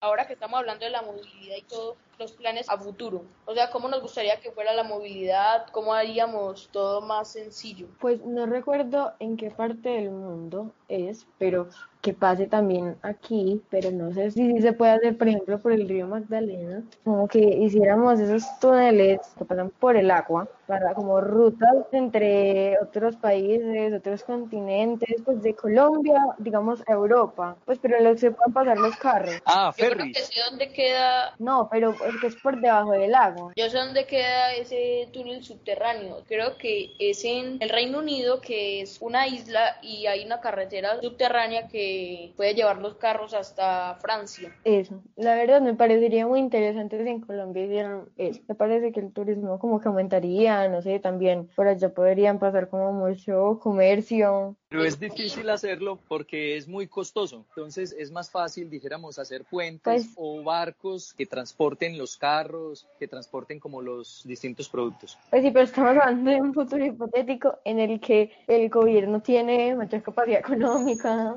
Ahora 0.00 0.28
que 0.28 0.34
estamos 0.34 0.60
hablando 0.60 0.84
de 0.84 0.92
la 0.92 1.02
movilidad 1.02 1.56
y 1.56 1.62
todo, 1.62 1.96
los 2.20 2.32
planes 2.32 2.68
a 2.68 2.78
futuro. 2.78 3.24
O 3.46 3.54
sea, 3.54 3.70
cómo 3.70 3.88
nos 3.88 4.00
gustaría 4.00 4.40
que 4.40 4.52
fuera 4.52 4.72
la 4.72 4.84
movilidad, 4.84 5.66
cómo 5.72 5.92
haríamos 5.92 6.68
todo 6.70 7.00
más 7.00 7.32
sencillo. 7.32 7.88
Pues 7.98 8.24
no 8.24 8.46
recuerdo 8.46 9.14
en 9.18 9.36
qué 9.36 9.50
parte 9.50 9.88
del 9.88 10.10
mundo 10.10 10.72
es, 10.88 11.26
pero 11.38 11.68
que 12.00 12.14
pase 12.14 12.46
también 12.46 12.96
aquí, 13.02 13.60
pero 13.70 13.90
no 13.90 14.12
sé 14.12 14.30
si 14.30 14.60
se 14.60 14.72
puede 14.72 14.92
hacer, 14.92 15.18
por 15.18 15.28
ejemplo, 15.28 15.58
por 15.58 15.72
el 15.72 15.88
río 15.88 16.06
Magdalena, 16.06 16.82
como 17.04 17.26
que 17.26 17.40
hiciéramos 17.40 18.20
esos 18.20 18.44
túneles 18.60 19.20
que 19.36 19.44
pasan 19.44 19.70
por 19.70 19.96
el 19.96 20.10
agua, 20.10 20.48
para 20.66 20.94
como 20.94 21.20
rutas 21.20 21.86
entre 21.92 22.78
otros 22.80 23.16
países, 23.16 23.92
otros 23.92 24.22
continentes, 24.22 25.16
pues 25.24 25.42
de 25.42 25.54
Colombia, 25.54 26.20
digamos, 26.38 26.82
a 26.86 26.92
Europa, 26.92 27.56
pues 27.64 27.78
pero 27.80 28.00
los 28.00 28.20
se 28.20 28.30
puedan 28.30 28.52
pasar 28.52 28.78
los 28.78 28.96
carros. 28.96 29.40
Ah, 29.46 29.72
Yo 29.76 29.90
creo 29.90 30.06
que 30.12 30.20
sé 30.20 30.40
dónde 30.48 30.70
queda. 30.72 31.34
No, 31.38 31.68
pero 31.70 31.92
es 31.92 32.16
que 32.20 32.26
es 32.28 32.36
por 32.36 32.60
debajo 32.60 32.92
del 32.92 33.10
lago. 33.10 33.52
Yo 33.56 33.68
sé 33.70 33.78
dónde 33.78 34.06
queda 34.06 34.52
ese 34.52 35.08
túnel 35.12 35.42
subterráneo. 35.42 36.22
Creo 36.28 36.56
que 36.58 36.92
es 36.98 37.24
en 37.24 37.56
el 37.60 37.70
Reino 37.70 37.98
Unido, 37.98 38.40
que 38.40 38.82
es 38.82 38.98
una 39.00 39.26
isla 39.26 39.78
y 39.82 40.06
hay 40.06 40.24
una 40.24 40.40
carretera 40.40 40.77
subterránea 41.00 41.68
que 41.68 42.32
puede 42.36 42.54
llevar 42.54 42.78
los 42.78 42.96
carros 42.96 43.34
hasta 43.34 43.96
Francia. 44.00 44.54
Eso, 44.64 45.02
la 45.16 45.34
verdad 45.34 45.60
me 45.60 45.74
parecería 45.74 46.26
muy 46.26 46.40
interesante 46.40 47.02
si 47.02 47.08
en 47.08 47.20
Colombia 47.20 47.64
hicieran 47.64 48.08
eso. 48.16 48.40
Me 48.48 48.54
parece 48.54 48.92
que 48.92 49.00
el 49.00 49.12
turismo 49.12 49.58
como 49.58 49.80
que 49.80 49.88
aumentaría, 49.88 50.68
no 50.68 50.82
sé, 50.82 50.98
también 50.98 51.48
por 51.54 51.68
allá 51.68 51.88
podrían 51.90 52.38
pasar 52.38 52.68
como 52.68 52.92
mucho 52.92 53.58
comercio. 53.62 54.56
Pero 54.68 54.84
es 54.84 55.00
difícil 55.00 55.48
hacerlo 55.48 55.98
porque 56.08 56.56
es 56.56 56.68
muy 56.68 56.86
costoso. 56.86 57.44
Entonces 57.50 57.94
es 57.98 58.10
más 58.10 58.30
fácil, 58.30 58.68
dijéramos, 58.68 59.18
hacer 59.18 59.44
puentes 59.44 59.80
pues 59.82 60.14
o 60.16 60.42
barcos 60.42 61.14
que 61.14 61.26
transporten 61.26 61.96
los 61.96 62.16
carros, 62.16 62.86
que 62.98 63.08
transporten 63.08 63.60
como 63.60 63.80
los 63.80 64.22
distintos 64.24 64.68
productos. 64.68 65.18
Pues 65.30 65.42
sí, 65.42 65.50
pero 65.50 65.64
estamos 65.64 65.90
hablando 65.90 66.30
de 66.30 66.40
un 66.40 66.52
futuro 66.52 66.84
hipotético 66.84 67.58
en 67.64 67.78
el 67.78 68.00
que 68.00 68.30
el 68.46 68.68
gobierno 68.68 69.20
tiene 69.22 69.74
mucha 69.74 70.02
capacidad 70.02 70.40
económica, 70.40 70.67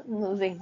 no 0.08 0.38
sé. 0.38 0.58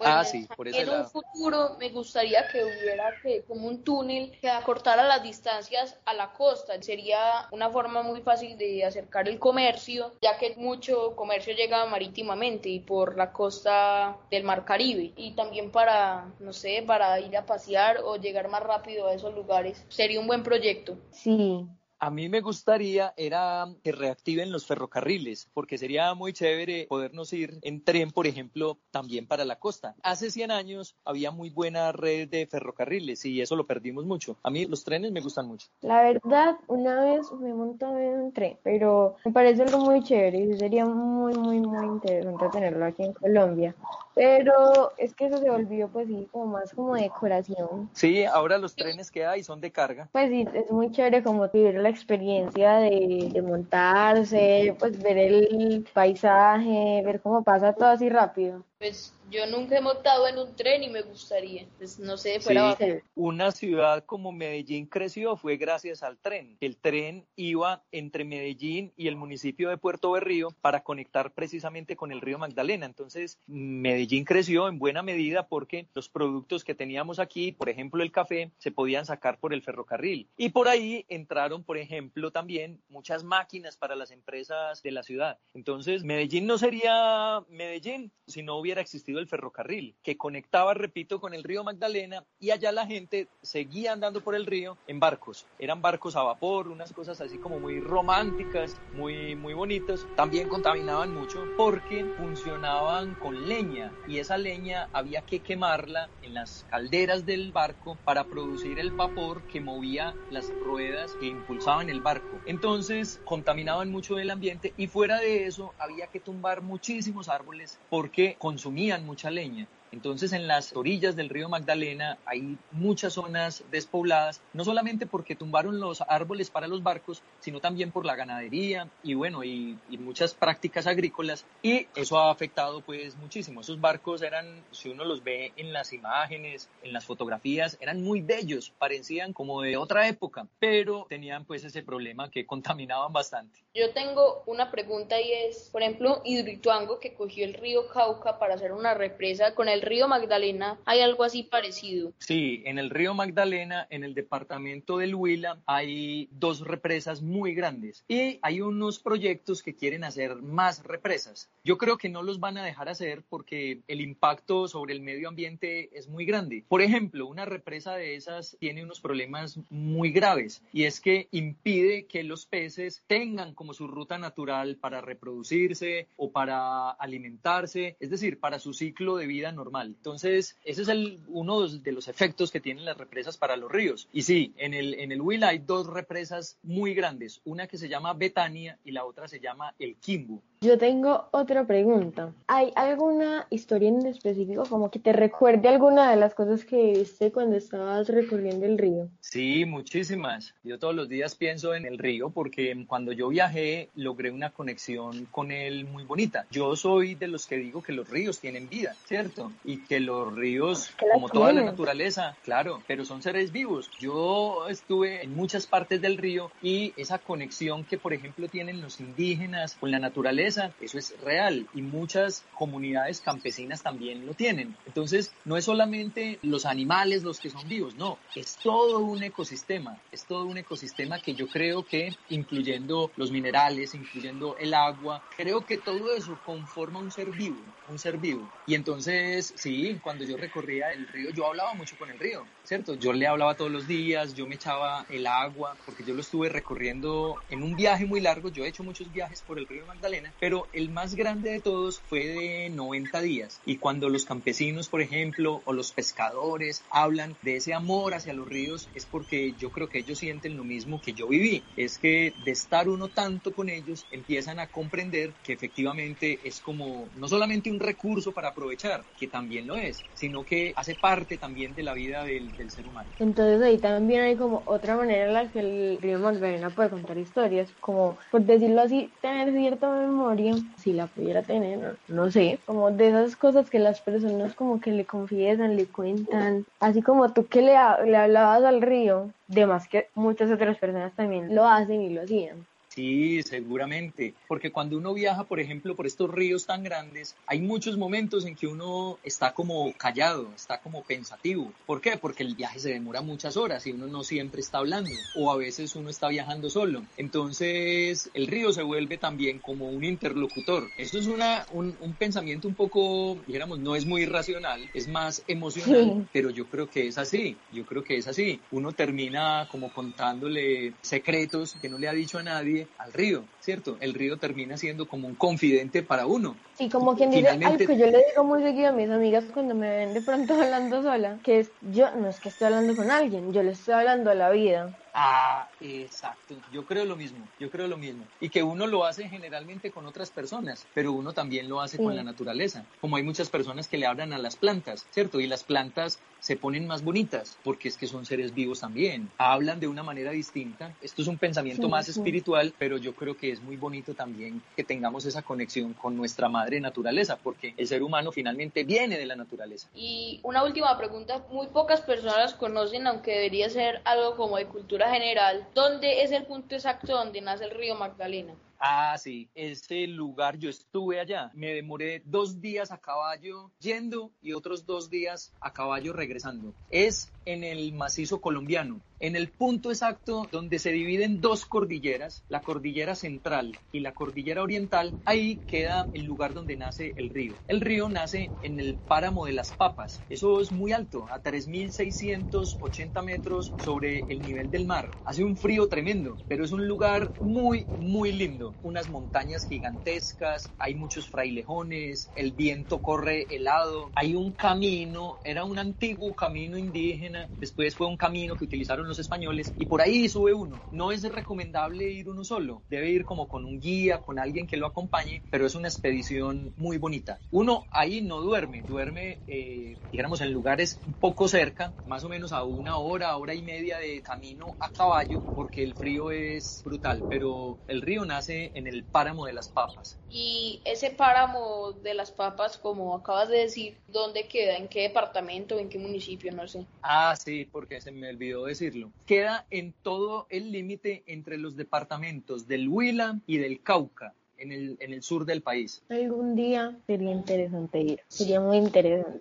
ah, 0.00 0.24
sí, 0.24 0.46
por 0.56 0.68
En 0.68 0.88
un 0.88 1.04
futuro 1.06 1.76
me 1.78 1.90
gustaría 1.90 2.46
que 2.48 2.64
hubiera 2.64 3.14
que, 3.22 3.42
como 3.44 3.66
un 3.68 3.82
túnel 3.82 4.32
que 4.40 4.48
acortara 4.48 5.02
las 5.04 5.22
distancias 5.22 5.98
a 6.04 6.14
la 6.14 6.32
costa. 6.32 6.80
Sería 6.82 7.48
una 7.52 7.70
forma 7.70 8.02
muy 8.02 8.22
fácil 8.22 8.56
de 8.56 8.84
acercar 8.84 9.28
el 9.28 9.38
comercio, 9.38 10.12
ya 10.22 10.38
que 10.38 10.54
mucho 10.56 11.14
comercio 11.16 11.54
llega 11.54 11.84
marítimamente 11.86 12.68
y 12.68 12.80
por 12.80 13.16
la 13.16 13.32
costa 13.32 14.16
del 14.30 14.44
Mar 14.44 14.64
Caribe. 14.64 15.12
Y 15.16 15.34
también 15.34 15.70
para, 15.70 16.32
no 16.40 16.52
sé, 16.52 16.82
para 16.86 17.18
ir 17.20 17.36
a 17.36 17.46
pasear 17.46 17.98
o 18.04 18.16
llegar 18.16 18.48
más 18.48 18.62
rápido 18.62 19.06
a 19.06 19.14
esos 19.14 19.34
lugares. 19.34 19.84
Sería 19.88 20.20
un 20.20 20.26
buen 20.26 20.42
proyecto. 20.42 20.98
Sí, 21.10 21.68
a 22.00 22.10
mí 22.10 22.28
me 22.30 22.40
gustaría 22.40 23.12
era 23.16 23.66
que 23.84 23.92
reactiven 23.92 24.50
los 24.50 24.66
ferrocarriles, 24.66 25.50
porque 25.52 25.76
sería 25.76 26.14
muy 26.14 26.32
chévere 26.32 26.86
podernos 26.88 27.32
ir 27.34 27.58
en 27.62 27.84
tren, 27.84 28.10
por 28.10 28.26
ejemplo, 28.26 28.78
también 28.90 29.26
para 29.26 29.44
la 29.44 29.58
costa. 29.58 29.94
Hace 30.02 30.30
100 30.30 30.50
años 30.50 30.96
había 31.04 31.30
muy 31.30 31.50
buena 31.50 31.92
red 31.92 32.28
de 32.28 32.46
ferrocarriles 32.46 33.24
y 33.26 33.42
eso 33.42 33.54
lo 33.54 33.66
perdimos 33.66 34.06
mucho. 34.06 34.36
A 34.42 34.50
mí 34.50 34.64
los 34.64 34.82
trenes 34.82 35.12
me 35.12 35.20
gustan 35.20 35.46
mucho. 35.46 35.68
La 35.82 36.02
verdad, 36.02 36.56
una 36.68 37.04
vez 37.04 37.30
me 37.32 37.52
monté 37.52 37.84
en 37.84 38.20
un 38.20 38.32
tren, 38.32 38.56
pero 38.62 39.16
me 39.24 39.32
parece 39.32 39.62
algo 39.62 39.78
muy 39.78 40.02
chévere 40.02 40.38
y 40.38 40.56
sería 40.56 40.86
muy, 40.86 41.34
muy, 41.34 41.60
muy 41.60 41.86
interesante 41.86 42.46
tenerlo 42.50 42.86
aquí 42.86 43.04
en 43.04 43.12
Colombia. 43.12 43.74
Pero 44.14 44.92
es 44.96 45.14
que 45.14 45.26
eso 45.26 45.38
se 45.38 45.50
volvió 45.50 45.88
pues 45.88 46.08
sí, 46.08 46.28
como 46.32 46.46
más 46.46 46.72
como 46.72 46.94
decoración. 46.94 47.90
Sí, 47.92 48.24
ahora 48.24 48.58
los 48.58 48.74
trenes 48.74 49.10
que 49.10 49.24
hay 49.24 49.42
son 49.42 49.60
de 49.60 49.70
carga. 49.70 50.08
Pues 50.12 50.30
sí, 50.30 50.46
es 50.54 50.70
muy 50.70 50.90
chévere 50.90 51.22
como 51.22 51.48
vivir 51.48 51.74
la 51.74 51.89
experiencia 51.90 52.76
de, 52.76 53.42
montarse, 53.42 54.74
pues 54.78 55.00
ver 55.02 55.18
el 55.18 55.86
paisaje, 55.92 57.02
ver 57.04 57.20
cómo 57.20 57.44
pasa 57.44 57.72
todo 57.72 57.88
así 57.88 58.08
rápido. 58.08 58.64
Pues 58.78 59.12
Yo 59.30 59.46
nunca 59.46 59.78
he 59.78 59.80
montado 59.80 60.26
en 60.26 60.38
un 60.38 60.56
tren 60.56 60.82
y 60.82 60.88
me 60.88 61.02
gustaría. 61.02 61.66
Pues, 61.78 61.98
no 61.98 62.16
sé, 62.16 62.40
fuera 62.40 62.76
sí, 62.76 62.84
Una 63.14 63.52
ciudad 63.52 64.04
como 64.04 64.32
Medellín 64.32 64.86
creció 64.86 65.36
fue 65.36 65.56
gracias 65.56 66.02
al 66.02 66.18
tren. 66.18 66.56
El 66.60 66.76
tren 66.76 67.26
iba 67.36 67.82
entre 67.92 68.24
Medellín 68.24 68.92
y 68.96 69.06
el 69.06 69.16
municipio 69.16 69.68
de 69.68 69.78
Puerto 69.78 70.10
Berrío 70.10 70.48
para 70.60 70.82
conectar 70.82 71.32
precisamente 71.32 71.96
con 71.96 72.10
el 72.10 72.20
río 72.20 72.38
Magdalena. 72.38 72.86
Entonces, 72.86 73.38
Medellín 73.46 74.24
creció 74.24 74.68
en 74.68 74.78
buena 74.78 75.02
medida 75.02 75.46
porque 75.46 75.86
los 75.94 76.08
productos 76.08 76.64
que 76.64 76.74
teníamos 76.74 77.18
aquí, 77.18 77.52
por 77.52 77.68
ejemplo 77.68 78.02
el 78.02 78.10
café, 78.10 78.50
se 78.58 78.72
podían 78.72 79.06
sacar 79.06 79.38
por 79.38 79.54
el 79.54 79.62
ferrocarril. 79.62 80.28
Y 80.36 80.48
por 80.48 80.68
ahí 80.68 81.04
entraron, 81.08 81.62
por 81.62 81.78
ejemplo, 81.78 82.32
también 82.32 82.80
muchas 82.88 83.22
máquinas 83.22 83.76
para 83.76 83.94
las 83.94 84.10
empresas 84.10 84.82
de 84.82 84.90
la 84.90 85.02
ciudad. 85.02 85.38
Entonces, 85.54 86.02
Medellín 86.02 86.46
no 86.46 86.58
sería 86.58 87.44
Medellín 87.48 88.10
si 88.26 88.42
no 88.42 88.56
hubiera 88.56 88.80
existido 88.80 89.19
el 89.20 89.28
ferrocarril, 89.28 89.94
que 90.02 90.16
conectaba, 90.16 90.74
repito, 90.74 91.20
con 91.20 91.34
el 91.34 91.44
río 91.44 91.64
Magdalena 91.64 92.24
y 92.38 92.50
allá 92.50 92.72
la 92.72 92.86
gente 92.86 93.28
seguía 93.42 93.92
andando 93.92 94.20
por 94.20 94.34
el 94.34 94.46
río 94.46 94.76
en 94.86 95.00
barcos. 95.00 95.46
Eran 95.58 95.82
barcos 95.82 96.16
a 96.16 96.22
vapor, 96.22 96.68
unas 96.68 96.92
cosas 96.92 97.20
así 97.20 97.38
como 97.38 97.60
muy 97.60 97.80
románticas, 97.80 98.80
muy, 98.92 99.36
muy 99.36 99.54
bonitas. 99.54 100.06
También 100.16 100.48
contaminaban 100.48 101.12
mucho 101.12 101.44
porque 101.56 102.04
funcionaban 102.16 103.14
con 103.14 103.48
leña 103.48 103.92
y 104.06 104.18
esa 104.18 104.38
leña 104.38 104.88
había 104.92 105.22
que 105.22 105.40
quemarla 105.40 106.10
en 106.22 106.34
las 106.34 106.64
calderas 106.70 107.24
del 107.24 107.52
barco 107.52 107.98
para 108.04 108.24
producir 108.28 108.78
el 108.78 108.90
vapor 108.92 109.42
que 109.44 109.60
movía 109.60 110.16
las 110.30 110.50
ruedas 110.60 111.16
que 111.20 111.26
impulsaban 111.26 111.88
el 111.90 112.00
barco. 112.00 112.40
Entonces 112.46 113.20
contaminaban 113.24 113.90
mucho 113.90 114.18
el 114.18 114.30
ambiente 114.30 114.72
y 114.76 114.86
fuera 114.86 115.18
de 115.18 115.46
eso 115.46 115.74
había 115.78 116.06
que 116.06 116.20
tumbar 116.20 116.62
muchísimos 116.62 117.28
árboles 117.28 117.78
porque 117.88 118.36
consumían 118.38 119.04
mucha 119.10 119.28
leña. 119.28 119.66
Entonces, 119.92 120.32
en 120.32 120.46
las 120.46 120.74
orillas 120.76 121.16
del 121.16 121.28
río 121.28 121.48
Magdalena 121.48 122.18
hay 122.24 122.56
muchas 122.70 123.14
zonas 123.14 123.64
despobladas, 123.70 124.40
no 124.52 124.64
solamente 124.64 125.06
porque 125.06 125.36
tumbaron 125.36 125.80
los 125.80 126.00
árboles 126.02 126.50
para 126.50 126.68
los 126.68 126.82
barcos, 126.82 127.22
sino 127.40 127.60
también 127.60 127.90
por 127.90 128.06
la 128.06 128.16
ganadería 128.16 128.88
y 129.02 129.14
bueno, 129.14 129.44
y, 129.44 129.78
muchas 130.00 130.32
prácticas 130.34 130.86
agrícolas. 130.86 131.44
Y 131.62 131.86
eso 131.94 132.18
ha 132.18 132.30
afectado 132.30 132.80
pues 132.80 133.16
muchísimo. 133.16 133.60
Esos 133.60 133.80
barcos 133.80 134.22
eran, 134.22 134.64
si 134.70 134.88
uno 134.88 135.04
los 135.04 135.22
ve 135.22 135.52
en 135.56 135.72
las 135.74 135.92
imágenes, 135.92 136.68
en 136.82 136.92
las 136.94 137.04
fotografías, 137.04 137.76
eran 137.80 138.02
muy 138.02 138.22
bellos, 138.22 138.72
parecían 138.78 139.34
como 139.34 139.60
de 139.60 139.76
otra 139.76 140.08
época, 140.08 140.46
pero 140.58 141.06
tenían 141.08 141.44
pues 141.44 141.64
ese 141.64 141.82
problema 141.82 142.30
que 142.30 142.46
contaminaban 142.46 143.12
bastante. 143.12 143.60
Yo 143.74 143.92
tengo 143.92 144.42
una 144.46 144.70
pregunta 144.70 145.20
y 145.20 145.32
es, 145.32 145.68
por 145.70 145.82
ejemplo, 145.82 146.22
Hidroituango 146.24 146.98
que 146.98 147.14
cogió 147.14 147.44
el 147.44 147.54
río 147.54 147.88
Cauca 147.88 148.38
para 148.38 148.54
hacer 148.54 148.72
una 148.72 148.94
represa 148.94 149.54
con 149.54 149.68
el 149.68 149.79
río 149.82 150.08
Magdalena 150.08 150.78
hay 150.84 151.00
algo 151.00 151.24
así 151.24 151.42
parecido. 151.42 152.12
Sí, 152.18 152.62
en 152.66 152.78
el 152.78 152.90
río 152.90 153.14
Magdalena, 153.14 153.86
en 153.90 154.04
el 154.04 154.14
departamento 154.14 154.98
del 154.98 155.14
Huila, 155.14 155.60
hay 155.66 156.28
dos 156.32 156.60
represas 156.60 157.22
muy 157.22 157.54
grandes 157.54 158.04
y 158.08 158.38
hay 158.42 158.60
unos 158.60 158.98
proyectos 158.98 159.62
que 159.62 159.74
quieren 159.74 160.04
hacer 160.04 160.36
más 160.36 160.84
represas. 160.84 161.50
Yo 161.64 161.78
creo 161.78 161.98
que 161.98 162.08
no 162.08 162.22
los 162.22 162.40
van 162.40 162.58
a 162.58 162.64
dejar 162.64 162.88
hacer 162.88 163.22
porque 163.28 163.80
el 163.88 164.00
impacto 164.00 164.68
sobre 164.68 164.94
el 164.94 165.00
medio 165.00 165.28
ambiente 165.28 165.96
es 165.96 166.08
muy 166.08 166.24
grande. 166.24 166.64
Por 166.68 166.82
ejemplo, 166.82 167.26
una 167.26 167.44
represa 167.44 167.94
de 167.94 168.14
esas 168.14 168.56
tiene 168.60 168.84
unos 168.84 169.00
problemas 169.00 169.58
muy 169.70 170.10
graves 170.10 170.62
y 170.72 170.84
es 170.84 171.00
que 171.00 171.28
impide 171.30 172.06
que 172.06 172.22
los 172.22 172.46
peces 172.46 173.02
tengan 173.06 173.54
como 173.54 173.74
su 173.74 173.86
ruta 173.86 174.18
natural 174.18 174.76
para 174.76 175.00
reproducirse 175.00 176.08
o 176.16 176.30
para 176.30 176.90
alimentarse, 176.90 177.96
es 178.00 178.10
decir, 178.10 178.38
para 178.38 178.58
su 178.58 178.72
ciclo 178.72 179.16
de 179.16 179.26
vida 179.26 179.52
normal 179.52 179.69
entonces, 179.78 180.56
ese 180.64 180.82
es 180.82 180.88
el, 180.88 181.20
uno 181.28 181.66
de 181.66 181.92
los 181.92 182.08
efectos 182.08 182.50
que 182.50 182.60
tienen 182.60 182.84
las 182.84 182.96
represas 182.96 183.36
para 183.36 183.56
los 183.56 183.70
ríos. 183.70 184.08
Y 184.12 184.22
sí, 184.22 184.52
en 184.56 184.74
el, 184.74 184.94
en 184.94 185.12
el 185.12 185.20
Huila 185.20 185.48
hay 185.48 185.58
dos 185.58 185.86
represas 185.86 186.58
muy 186.62 186.94
grandes, 186.94 187.40
una 187.44 187.66
que 187.66 187.78
se 187.78 187.88
llama 187.88 188.14
Betania 188.14 188.78
y 188.84 188.92
la 188.92 189.04
otra 189.04 189.28
se 189.28 189.40
llama 189.40 189.74
El 189.78 189.96
Quimbu. 189.96 190.42
Yo 190.62 190.76
tengo 190.76 191.26
otra 191.30 191.66
pregunta. 191.66 192.34
¿Hay 192.46 192.70
alguna 192.76 193.46
historia 193.48 193.88
en 193.88 194.04
específico 194.04 194.64
como 194.68 194.90
que 194.90 194.98
te 194.98 195.14
recuerde 195.14 195.70
alguna 195.70 196.10
de 196.10 196.16
las 196.16 196.34
cosas 196.34 196.66
que 196.66 196.92
viste 196.98 197.32
cuando 197.32 197.56
estabas 197.56 198.08
recorriendo 198.08 198.66
el 198.66 198.76
río? 198.76 199.08
Sí, 199.20 199.64
muchísimas. 199.64 200.52
Yo 200.62 200.78
todos 200.78 200.94
los 200.94 201.08
días 201.08 201.34
pienso 201.34 201.74
en 201.74 201.86
el 201.86 201.96
río 201.96 202.28
porque 202.28 202.84
cuando 202.86 203.12
yo 203.12 203.28
viajé 203.28 203.88
logré 203.94 204.30
una 204.30 204.50
conexión 204.50 205.24
con 205.30 205.50
él 205.50 205.86
muy 205.86 206.04
bonita. 206.04 206.44
Yo 206.50 206.76
soy 206.76 207.14
de 207.14 207.28
los 207.28 207.46
que 207.46 207.56
digo 207.56 207.82
que 207.82 207.94
los 207.94 208.10
ríos 208.10 208.38
tienen 208.38 208.68
vida, 208.68 208.94
¿cierto? 209.06 209.50
Y 209.64 209.78
que 209.86 209.98
los 209.98 210.34
ríos, 210.34 210.90
como 211.10 211.30
toda 211.30 211.54
la 211.54 211.62
naturaleza, 211.62 212.36
claro, 212.44 212.82
pero 212.86 213.06
son 213.06 213.22
seres 213.22 213.50
vivos. 213.50 213.90
Yo 213.98 214.68
estuve 214.68 215.24
en 215.24 215.34
muchas 215.34 215.66
partes 215.66 216.02
del 216.02 216.18
río 216.18 216.50
y 216.60 216.92
esa 216.98 217.16
conexión 217.16 217.82
que, 217.84 217.96
por 217.96 218.12
ejemplo, 218.12 218.46
tienen 218.46 218.82
los 218.82 219.00
indígenas 219.00 219.74
con 219.80 219.90
la 219.90 219.98
naturaleza, 219.98 220.49
eso 220.58 220.98
es 220.98 221.18
real. 221.20 221.66
Y 221.74 221.82
muchas 221.82 222.44
comunidades 222.54 223.20
campesinas 223.20 223.82
también 223.82 224.26
lo 224.26 224.34
tienen. 224.34 224.76
Entonces, 224.86 225.32
no 225.44 225.56
es 225.56 225.64
solamente 225.64 226.38
los 226.42 226.66
animales 226.66 227.22
los 227.22 227.40
que 227.40 227.50
son 227.50 227.68
vivos, 227.68 227.94
no, 227.96 228.18
es 228.34 228.56
todo 228.58 229.00
un 229.00 229.22
ecosistema, 229.22 229.96
es 230.12 230.24
todo 230.26 230.46
un 230.46 230.58
ecosistema 230.58 231.20
que 231.20 231.34
yo 231.34 231.48
creo 231.48 231.84
que, 231.84 232.14
incluyendo 232.28 233.12
los 233.16 233.30
minerales, 233.30 233.94
incluyendo 233.94 234.56
el 234.58 234.74
agua, 234.74 235.22
creo 235.36 235.64
que 235.64 235.78
todo 235.78 236.14
eso 236.14 236.38
conforma 236.44 237.00
un 237.00 237.10
ser 237.10 237.32
vivo, 237.32 237.56
un 237.90 237.98
ser 237.98 238.18
vivo. 238.18 238.42
Y 238.66 238.74
entonces, 238.74 239.52
sí, 239.56 239.98
cuando 240.02 240.24
yo 240.24 240.36
recorría 240.36 240.92
el 240.92 241.06
río, 241.08 241.30
yo 241.30 241.46
hablaba 241.46 241.74
mucho 241.74 241.96
con 241.96 242.10
el 242.10 242.18
río, 242.18 242.44
¿cierto? 242.64 242.94
Yo 242.94 243.12
le 243.12 243.26
hablaba 243.26 243.56
todos 243.56 243.70
los 243.70 243.86
días, 243.86 244.34
yo 244.34 244.46
me 244.46 244.54
echaba 244.54 245.04
el 245.10 245.26
agua, 245.26 245.76
porque 245.84 246.04
yo 246.04 246.14
lo 246.14 246.20
estuve 246.20 246.48
recorriendo 246.48 247.36
en 247.50 247.62
un 247.62 247.76
viaje 247.76 248.06
muy 248.06 248.20
largo, 248.20 248.48
yo 248.48 248.64
he 248.64 248.68
hecho 248.68 248.84
muchos 248.84 249.12
viajes 249.12 249.42
por 249.42 249.58
el 249.58 249.66
río 249.66 249.86
Magdalena, 249.86 250.32
pero 250.38 250.68
el 250.72 250.90
más 250.90 251.14
grande 251.14 251.50
de 251.50 251.60
todos 251.60 252.00
fue 252.08 252.26
de 252.26 252.70
90 252.70 253.20
días. 253.20 253.60
Y 253.66 253.76
cuando 253.76 254.08
los 254.08 254.24
campesinos, 254.24 254.88
por 254.88 255.02
ejemplo, 255.02 255.62
o 255.64 255.72
los 255.72 255.92
pescadores 255.92 256.82
hablan 256.90 257.36
de 257.42 257.56
ese 257.56 257.74
amor 257.74 258.14
hacia 258.14 258.32
los 258.32 258.48
ríos, 258.48 258.88
es 258.94 259.06
porque 259.06 259.54
yo 259.58 259.70
creo 259.70 259.88
que 259.88 259.98
ellos 259.98 260.18
sienten 260.18 260.56
lo 260.56 260.64
mismo 260.64 261.00
que 261.00 261.12
yo 261.12 261.28
viví. 261.28 261.62
Es 261.76 261.98
que 261.98 262.32
de 262.44 262.50
estar 262.52 262.88
uno 262.88 263.08
tanto 263.08 263.52
con 263.52 263.68
ellos, 263.68 264.06
empiezan 264.10 264.60
a 264.60 264.68
comprender 264.68 265.32
que 265.42 265.52
efectivamente 265.52 266.38
es 266.44 266.60
como 266.60 267.08
no 267.16 267.28
solamente 267.28 267.70
un 267.70 267.79
recurso 267.80 268.32
para 268.32 268.48
aprovechar, 268.48 269.06
que 269.16 269.28
también 269.28 269.66
lo 269.66 269.76
es, 269.76 270.06
sino 270.12 270.44
que 270.44 270.72
hace 270.76 270.96
parte 270.96 271.38
también 271.38 271.74
de 271.74 271.82
la 271.82 271.94
vida 271.94 272.24
del, 272.24 272.54
del 272.54 272.70
ser 272.70 272.86
humano. 272.86 273.12
Entonces 273.18 273.60
ahí 273.62 273.78
también 273.78 274.22
hay 274.22 274.36
como 274.36 274.62
otra 274.66 274.96
manera 274.96 275.26
en 275.26 275.34
la 275.34 275.50
que 275.50 275.60
el 275.60 275.98
río 276.00 276.18
Magdalena 276.18 276.74
puede 276.74 276.90
contar 276.90 277.18
historias, 277.18 277.74
como 277.80 278.18
por 278.30 278.42
decirlo 278.42 278.80
así, 278.80 279.14
tener 279.20 279.52
cierta 279.52 279.90
memoria 279.90 280.62
si 280.76 280.92
la 280.94 281.06
pudiera 281.08 281.42
tener, 281.42 281.98
no 282.06 282.30
sé, 282.30 282.62
como 282.64 282.90
de 282.90 283.08
esas 283.08 283.36
cosas 283.36 283.68
que 283.68 283.78
las 283.78 284.00
personas 284.00 284.54
como 284.54 284.80
que 284.80 284.92
le 284.92 285.06
confiesan, 285.06 285.76
le 285.76 285.90
cuentan, 285.90 286.64
así 286.80 287.02
como 287.02 287.32
tú 287.34 287.46
que 287.48 287.60
le, 287.60 287.72
le 288.06 288.16
hablabas 288.16 288.64
al 288.64 288.80
río, 288.80 289.34
de 289.46 289.66
más 289.66 289.88
que 289.88 290.10
muchas 290.14 290.50
otras 290.50 290.78
personas 290.78 291.14
también 291.14 291.54
lo 291.54 291.66
hacen 291.66 292.00
y 292.00 292.10
lo 292.10 292.22
hacían. 292.22 292.66
Sí, 292.94 293.40
seguramente, 293.44 294.34
porque 294.48 294.72
cuando 294.72 294.98
uno 294.98 295.14
viaja, 295.14 295.44
por 295.44 295.60
ejemplo, 295.60 295.94
por 295.94 296.08
estos 296.08 296.28
ríos 296.28 296.66
tan 296.66 296.82
grandes, 296.82 297.36
hay 297.46 297.60
muchos 297.60 297.96
momentos 297.96 298.44
en 298.46 298.56
que 298.56 298.66
uno 298.66 299.18
está 299.22 299.54
como 299.54 299.92
callado, 299.92 300.50
está 300.56 300.80
como 300.80 301.04
pensativo. 301.04 301.72
¿Por 301.86 302.00
qué? 302.00 302.16
Porque 302.16 302.42
el 302.42 302.56
viaje 302.56 302.80
se 302.80 302.90
demora 302.90 303.20
muchas 303.20 303.56
horas 303.56 303.86
y 303.86 303.92
uno 303.92 304.08
no 304.08 304.24
siempre 304.24 304.60
está 304.60 304.78
hablando, 304.78 305.12
o 305.36 305.52
a 305.52 305.56
veces 305.56 305.94
uno 305.94 306.10
está 306.10 306.28
viajando 306.28 306.68
solo. 306.68 307.04
Entonces, 307.16 308.28
el 308.34 308.48
río 308.48 308.72
se 308.72 308.82
vuelve 308.82 309.18
también 309.18 309.60
como 309.60 309.88
un 309.88 310.02
interlocutor. 310.02 310.90
Esto 310.98 311.18
es 311.18 311.28
una, 311.28 311.66
un, 311.72 311.94
pensamiento 312.18 312.66
un 312.66 312.74
poco, 312.74 313.38
dijéramos, 313.46 313.78
no 313.78 313.94
es 313.94 314.04
muy 314.04 314.26
racional, 314.26 314.90
es 314.94 315.06
más 315.06 315.44
emocional, 315.46 316.28
pero 316.32 316.50
yo 316.50 316.66
creo 316.66 316.90
que 316.90 317.06
es 317.06 317.18
así, 317.18 317.56
yo 317.72 317.86
creo 317.86 318.02
que 318.02 318.16
es 318.16 318.26
así. 318.26 318.60
Uno 318.72 318.90
termina 318.90 319.68
como 319.70 319.92
contándole 319.92 320.92
secretos 321.02 321.76
que 321.80 321.88
no 321.88 321.96
le 321.96 322.08
ha 322.08 322.12
dicho 322.12 322.38
a 322.38 322.42
nadie 322.42 322.79
al 322.98 323.12
río, 323.12 323.48
¿cierto? 323.58 323.98
El 324.00 324.14
río 324.14 324.38
termina 324.38 324.76
siendo 324.76 325.06
como 325.08 325.28
un 325.28 325.36
confidente 325.36 326.02
para 326.02 326.26
uno. 326.26 326.60
Sí, 326.72 326.88
como 326.88 327.14
quien 327.14 327.30
dice 327.30 327.48
algo 327.48 327.78
que 327.78 327.98
yo 327.98 328.06
le 328.06 328.18
digo 328.28 328.44
muy 328.44 328.62
seguido 328.62 328.88
a 328.88 328.92
mis 328.92 329.10
amigas 329.10 329.44
cuando 329.52 329.74
me 329.74 329.90
ven 329.90 330.14
de 330.14 330.22
pronto 330.22 330.54
hablando 330.60 331.02
sola, 331.02 331.40
que 331.42 331.60
es 331.60 331.72
yo 331.80 332.14
no 332.16 332.28
es 332.28 332.40
que 332.40 332.48
estoy 332.48 332.66
hablando 332.66 332.96
con 332.96 333.10
alguien, 333.10 333.52
yo 333.52 333.62
le 333.62 333.72
estoy 333.72 333.94
hablando 333.94 334.30
a 334.30 334.34
la 334.34 334.50
vida. 334.50 334.99
Ah, 335.12 335.68
exacto. 335.80 336.62
Yo 336.70 336.86
creo 336.86 337.04
lo 337.04 337.16
mismo, 337.16 337.48
yo 337.58 337.70
creo 337.70 337.88
lo 337.88 337.96
mismo. 337.96 338.28
Y 338.38 338.50
que 338.50 338.62
uno 338.62 338.86
lo 338.86 339.04
hace 339.04 339.28
generalmente 339.28 339.90
con 339.90 340.06
otras 340.06 340.30
personas, 340.30 340.88
pero 340.94 341.12
uno 341.12 341.32
también 341.32 341.68
lo 341.68 341.80
hace 341.80 341.98
con 341.98 342.14
la 342.14 342.22
naturaleza. 342.22 342.86
Como 343.00 343.16
hay 343.16 343.22
muchas 343.22 343.50
personas 343.50 343.88
que 343.88 343.98
le 343.98 344.06
hablan 344.06 344.32
a 344.32 344.38
las 344.38 344.56
plantas, 344.56 345.08
¿cierto? 345.10 345.40
Y 345.40 345.46
las 345.46 345.64
plantas 345.64 346.22
se 346.38 346.56
ponen 346.56 346.86
más 346.86 347.02
bonitas 347.02 347.58
porque 347.62 347.88
es 347.88 347.96
que 347.96 348.06
son 348.06 348.24
seres 348.24 348.54
vivos 348.54 348.80
también. 348.80 349.30
Hablan 349.36 349.78
de 349.78 349.88
una 349.88 350.02
manera 350.02 350.30
distinta. 350.30 350.94
Esto 351.00 351.22
es 351.22 351.28
un 351.28 351.38
pensamiento 351.38 351.88
más 351.88 352.08
espiritual, 352.08 352.74
pero 352.78 352.96
yo 352.96 353.14
creo 353.14 353.36
que 353.36 353.52
es 353.52 353.60
muy 353.60 353.76
bonito 353.76 354.14
también 354.14 354.62
que 354.74 354.84
tengamos 354.84 355.26
esa 355.26 355.42
conexión 355.42 355.92
con 355.94 356.16
nuestra 356.16 356.48
madre 356.48 356.80
naturaleza, 356.80 357.38
porque 357.42 357.74
el 357.76 357.86
ser 357.86 358.02
humano 358.02 358.32
finalmente 358.32 358.84
viene 358.84 359.18
de 359.18 359.26
la 359.26 359.36
naturaleza. 359.36 359.88
Y 359.94 360.40
una 360.42 360.64
última 360.64 360.96
pregunta, 360.96 361.44
muy 361.50 361.66
pocas 361.68 362.00
personas 362.00 362.54
conocen, 362.54 363.06
aunque 363.06 363.32
debería 363.32 363.68
ser 363.68 364.00
algo 364.04 364.36
como 364.36 364.56
de 364.56 364.66
cultura 364.66 364.99
general, 365.08 365.66
¿dónde 365.74 366.22
es 366.22 366.32
el 366.32 366.44
punto 366.44 366.74
exacto 366.74 367.12
donde 367.12 367.40
nace 367.40 367.64
el 367.64 367.70
río 367.70 367.94
Magdalena? 367.94 368.54
Ah, 368.82 369.14
sí, 369.18 369.50
ese 369.54 370.06
lugar 370.06 370.56
yo 370.56 370.70
estuve 370.70 371.20
allá. 371.20 371.50
Me 371.54 371.74
demoré 371.74 372.22
dos 372.24 372.62
días 372.62 372.90
a 372.90 372.98
caballo 372.98 373.72
yendo 373.78 374.32
y 374.40 374.54
otros 374.54 374.86
dos 374.86 375.10
días 375.10 375.52
a 375.60 375.74
caballo 375.74 376.14
regresando. 376.14 376.74
Es 376.88 377.30
en 377.44 377.62
el 377.64 377.92
macizo 377.92 378.40
colombiano, 378.40 379.02
en 379.18 379.36
el 379.36 379.50
punto 379.50 379.90
exacto 379.90 380.48
donde 380.50 380.78
se 380.78 380.92
dividen 380.92 381.40
dos 381.40 381.66
cordilleras, 381.66 382.44
la 382.48 382.62
cordillera 382.62 383.14
central 383.14 383.78
y 383.92 384.00
la 384.00 384.14
cordillera 384.14 384.62
oriental, 384.62 385.16
ahí 385.24 385.58
queda 385.66 386.08
el 386.12 386.24
lugar 386.24 386.54
donde 386.54 386.76
nace 386.76 387.12
el 387.16 387.30
río. 387.30 387.56
El 387.66 387.80
río 387.80 388.08
nace 388.08 388.52
en 388.62 388.78
el 388.80 388.98
páramo 389.06 389.46
de 389.46 389.52
las 389.52 389.72
Papas. 389.72 390.22
Eso 390.28 390.60
es 390.60 390.72
muy 390.72 390.92
alto, 390.92 391.26
a 391.30 391.42
3.680 391.42 393.22
metros 393.22 393.74
sobre 393.76 394.24
el 394.28 394.42
nivel 394.42 394.70
del 394.70 394.86
mar. 394.86 395.14
Hace 395.24 395.44
un 395.44 395.56
frío 395.56 395.88
tremendo, 395.88 396.36
pero 396.46 396.64
es 396.64 396.72
un 396.72 396.86
lugar 396.86 397.32
muy, 397.40 397.88
muy 397.94 398.32
lindo. 398.32 398.69
Unas 398.82 399.08
montañas 399.08 399.64
gigantescas, 399.64 400.72
hay 400.78 400.94
muchos 400.94 401.28
frailejones, 401.28 402.30
el 402.34 402.52
viento 402.52 403.00
corre 403.00 403.46
helado, 403.50 404.10
hay 404.14 404.34
un 404.34 404.52
camino, 404.52 405.38
era 405.44 405.64
un 405.64 405.78
antiguo 405.78 406.34
camino 406.34 406.78
indígena 406.78 407.50
después 407.56 407.94
fue 407.94 408.06
un 408.06 408.16
camino 408.16 408.56
que 408.56 408.64
utilizaron 408.64 409.06
los 409.06 409.18
españoles 409.18 409.74
y 409.76 409.86
por 409.86 410.00
ahí 410.00 410.28
sube 410.28 410.52
uno. 410.52 410.82
No 410.90 411.12
es 411.12 411.22
recomendable 411.22 412.10
ir 412.10 412.28
uno 412.28 412.44
solo, 412.44 412.82
debe 412.88 413.10
ir 413.10 413.24
como 413.24 413.48
con 413.48 413.64
un 413.64 413.80
guía, 413.80 414.18
con 414.20 414.38
alguien 414.38 414.66
que 414.66 414.76
lo 414.76 414.86
acompañe, 414.86 415.42
pero 415.50 415.66
es 415.66 415.74
una 415.74 415.88
expedición 415.88 416.72
muy 416.76 416.98
bonita. 416.98 417.40
Uno 417.50 417.86
ahí 417.90 418.22
no 418.22 418.40
duerme, 418.40 418.82
duerme, 418.82 419.40
eh, 419.46 419.98
digamos, 420.10 420.40
en 420.40 420.52
lugares 420.52 421.00
un 421.06 421.14
poco 421.14 421.48
cerca, 421.48 421.94
más 422.04 422.24
o 422.24 422.28
menos 422.28 422.52
a 422.52 422.64
una 422.64 422.96
hora, 422.96 423.36
hora 423.36 423.54
y 423.54 423.62
media 423.62 423.98
de 423.98 424.22
camino 424.22 424.76
a 424.78 424.90
caballo, 424.90 425.42
porque 425.54 425.82
el 425.82 425.94
frío 425.94 426.30
es 426.30 426.82
brutal, 426.84 427.24
pero 427.28 427.78
el 427.86 428.02
río 428.02 428.24
nace 428.24 428.59
en 428.74 428.86
el 428.86 429.04
páramo 429.04 429.46
de 429.46 429.52
las 429.52 429.68
papas. 429.68 430.18
Y 430.28 430.80
ese 430.84 431.10
páramo 431.10 431.92
de 431.92 432.14
las 432.14 432.30
papas, 432.30 432.78
como 432.78 433.14
acabas 433.14 433.48
de 433.48 433.58
decir, 433.58 433.96
¿dónde 434.08 434.46
queda? 434.48 434.76
¿En 434.76 434.88
qué 434.88 435.02
departamento? 435.02 435.78
¿En 435.78 435.88
qué 435.88 435.98
municipio? 435.98 436.52
No 436.52 436.66
sé. 436.68 436.86
Ah, 437.02 437.34
sí, 437.36 437.68
porque 437.70 438.00
se 438.00 438.12
me 438.12 438.28
olvidó 438.28 438.64
decirlo. 438.64 439.10
Queda 439.26 439.66
en 439.70 439.94
todo 440.02 440.46
el 440.50 440.72
límite 440.72 441.22
entre 441.26 441.56
los 441.58 441.76
departamentos 441.76 442.68
del 442.68 442.88
Huila 442.88 443.40
y 443.46 443.58
del 443.58 443.82
Cauca. 443.82 444.34
En 444.58 444.72
el, 444.72 444.98
en 445.00 445.14
el 445.14 445.22
sur 445.22 445.46
del 445.46 445.62
país. 445.62 446.04
Algún 446.10 446.54
día 446.54 446.94
sería 447.06 447.30
interesante 447.30 447.98
ir, 447.98 448.20
sería 448.28 448.60
muy 448.60 448.76
interesante. 448.76 449.40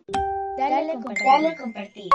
Dale, 0.58 0.94
dale 1.26 1.56
compartir. 1.58 2.10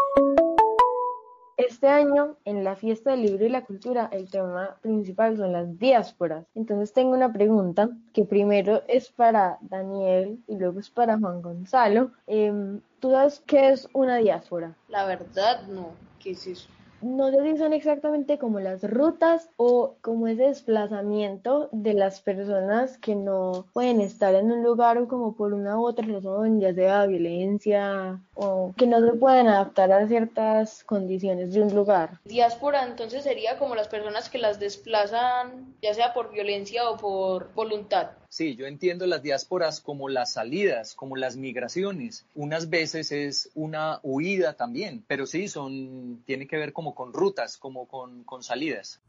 Este 1.57 1.87
año, 1.87 2.37
en 2.45 2.65
la 2.65 2.75
fiesta 2.75 3.13
del 3.13 3.23
libro 3.23 3.47
y 3.47 3.49
la 3.49 3.65
cultura, 3.65 4.09
el 4.11 4.29
tema 4.29 4.77
principal 4.81 5.37
son 5.37 5.53
las 5.53 5.79
diásporas. 5.79 6.45
Entonces 6.57 6.93
tengo 6.93 7.13
una 7.13 7.33
pregunta 7.33 7.91
que 8.13 8.25
primero 8.25 8.83
es 8.89 9.11
para 9.11 9.59
Daniel 9.61 10.43
y 10.49 10.57
luego 10.57 10.81
es 10.81 10.91
para 10.91 11.17
Juan 11.17 11.43
Gonzalo. 11.43 12.11
Em, 12.27 12.81
¿Tú 12.99 13.11
sabes 13.11 13.41
qué 13.47 13.69
es 13.69 13.89
una 13.93 14.17
diáspora? 14.17 14.75
La 14.89 15.07
verdad, 15.07 15.67
no. 15.69 15.91
¿Qué 16.19 16.33
es 16.33 16.47
eso? 16.47 16.69
No 17.05 17.31
sé 17.31 17.57
si 17.57 17.75
exactamente 17.75 18.39
como 18.39 18.61
las 18.61 18.83
rutas 18.83 19.51
o 19.57 19.97
como 20.01 20.27
ese 20.27 20.45
desplazamiento 20.45 21.69
de 21.73 21.95
las 21.95 22.21
personas 22.21 22.99
que 22.99 23.15
no 23.15 23.67
pueden 23.73 24.01
estar 24.01 24.35
en 24.35 24.51
un 24.51 24.63
lugar 24.63 24.99
o 24.99 25.07
como 25.07 25.37
por 25.37 25.53
una 25.53 25.79
u 25.79 25.87
otra 25.87 26.07
razón, 26.07 26.61
ya 26.61 26.75
sea 26.75 27.07
violencia 27.07 28.21
o 28.35 28.73
que 28.77 28.87
no 28.87 29.01
se 29.01 29.13
pueden 29.19 29.49
adaptar 29.49 29.93
a 29.93 30.09
ciertas 30.09 30.83
condiciones 30.85 31.53
de 31.53 31.63
un 31.63 31.75
lugar. 31.75 32.21
Diáspora 32.25 32.85
entonces 32.85 33.25
sería 33.25 33.59
como 33.59 33.75
las 33.75 33.89
personas 33.89 34.29
que 34.29 34.39
las 34.39 34.59
desplazan 34.59 35.75
ya 35.83 35.95
sea 35.95 36.15
por 36.15 36.33
violencia 36.33 36.89
o 36.89 36.97
por 36.97 37.53
voluntad. 37.55 38.11
Sí, 38.37 38.57
yo 38.57 38.67
entiendo 38.67 39.07
las 39.07 39.23
diásporas 39.23 39.81
como 39.81 40.09
las 40.09 40.33
salidas, 40.33 40.97
como 40.97 41.15
las 41.15 41.37
migraciones. 41.37 42.27
Unas 42.35 42.69
veces 42.69 43.13
es 43.13 43.49
una 43.55 44.01
huida 44.03 44.55
también, 44.55 45.05
pero 45.07 45.25
sí, 45.25 45.47
son, 45.47 46.25
tiene 46.27 46.49
que 46.49 46.57
ver 46.57 46.73
como 46.73 46.97
con 46.97 47.13
rutas, 47.13 47.57
como 47.57 47.87
con, 47.87 48.25
con 48.25 48.43
salidas. 48.43 49.01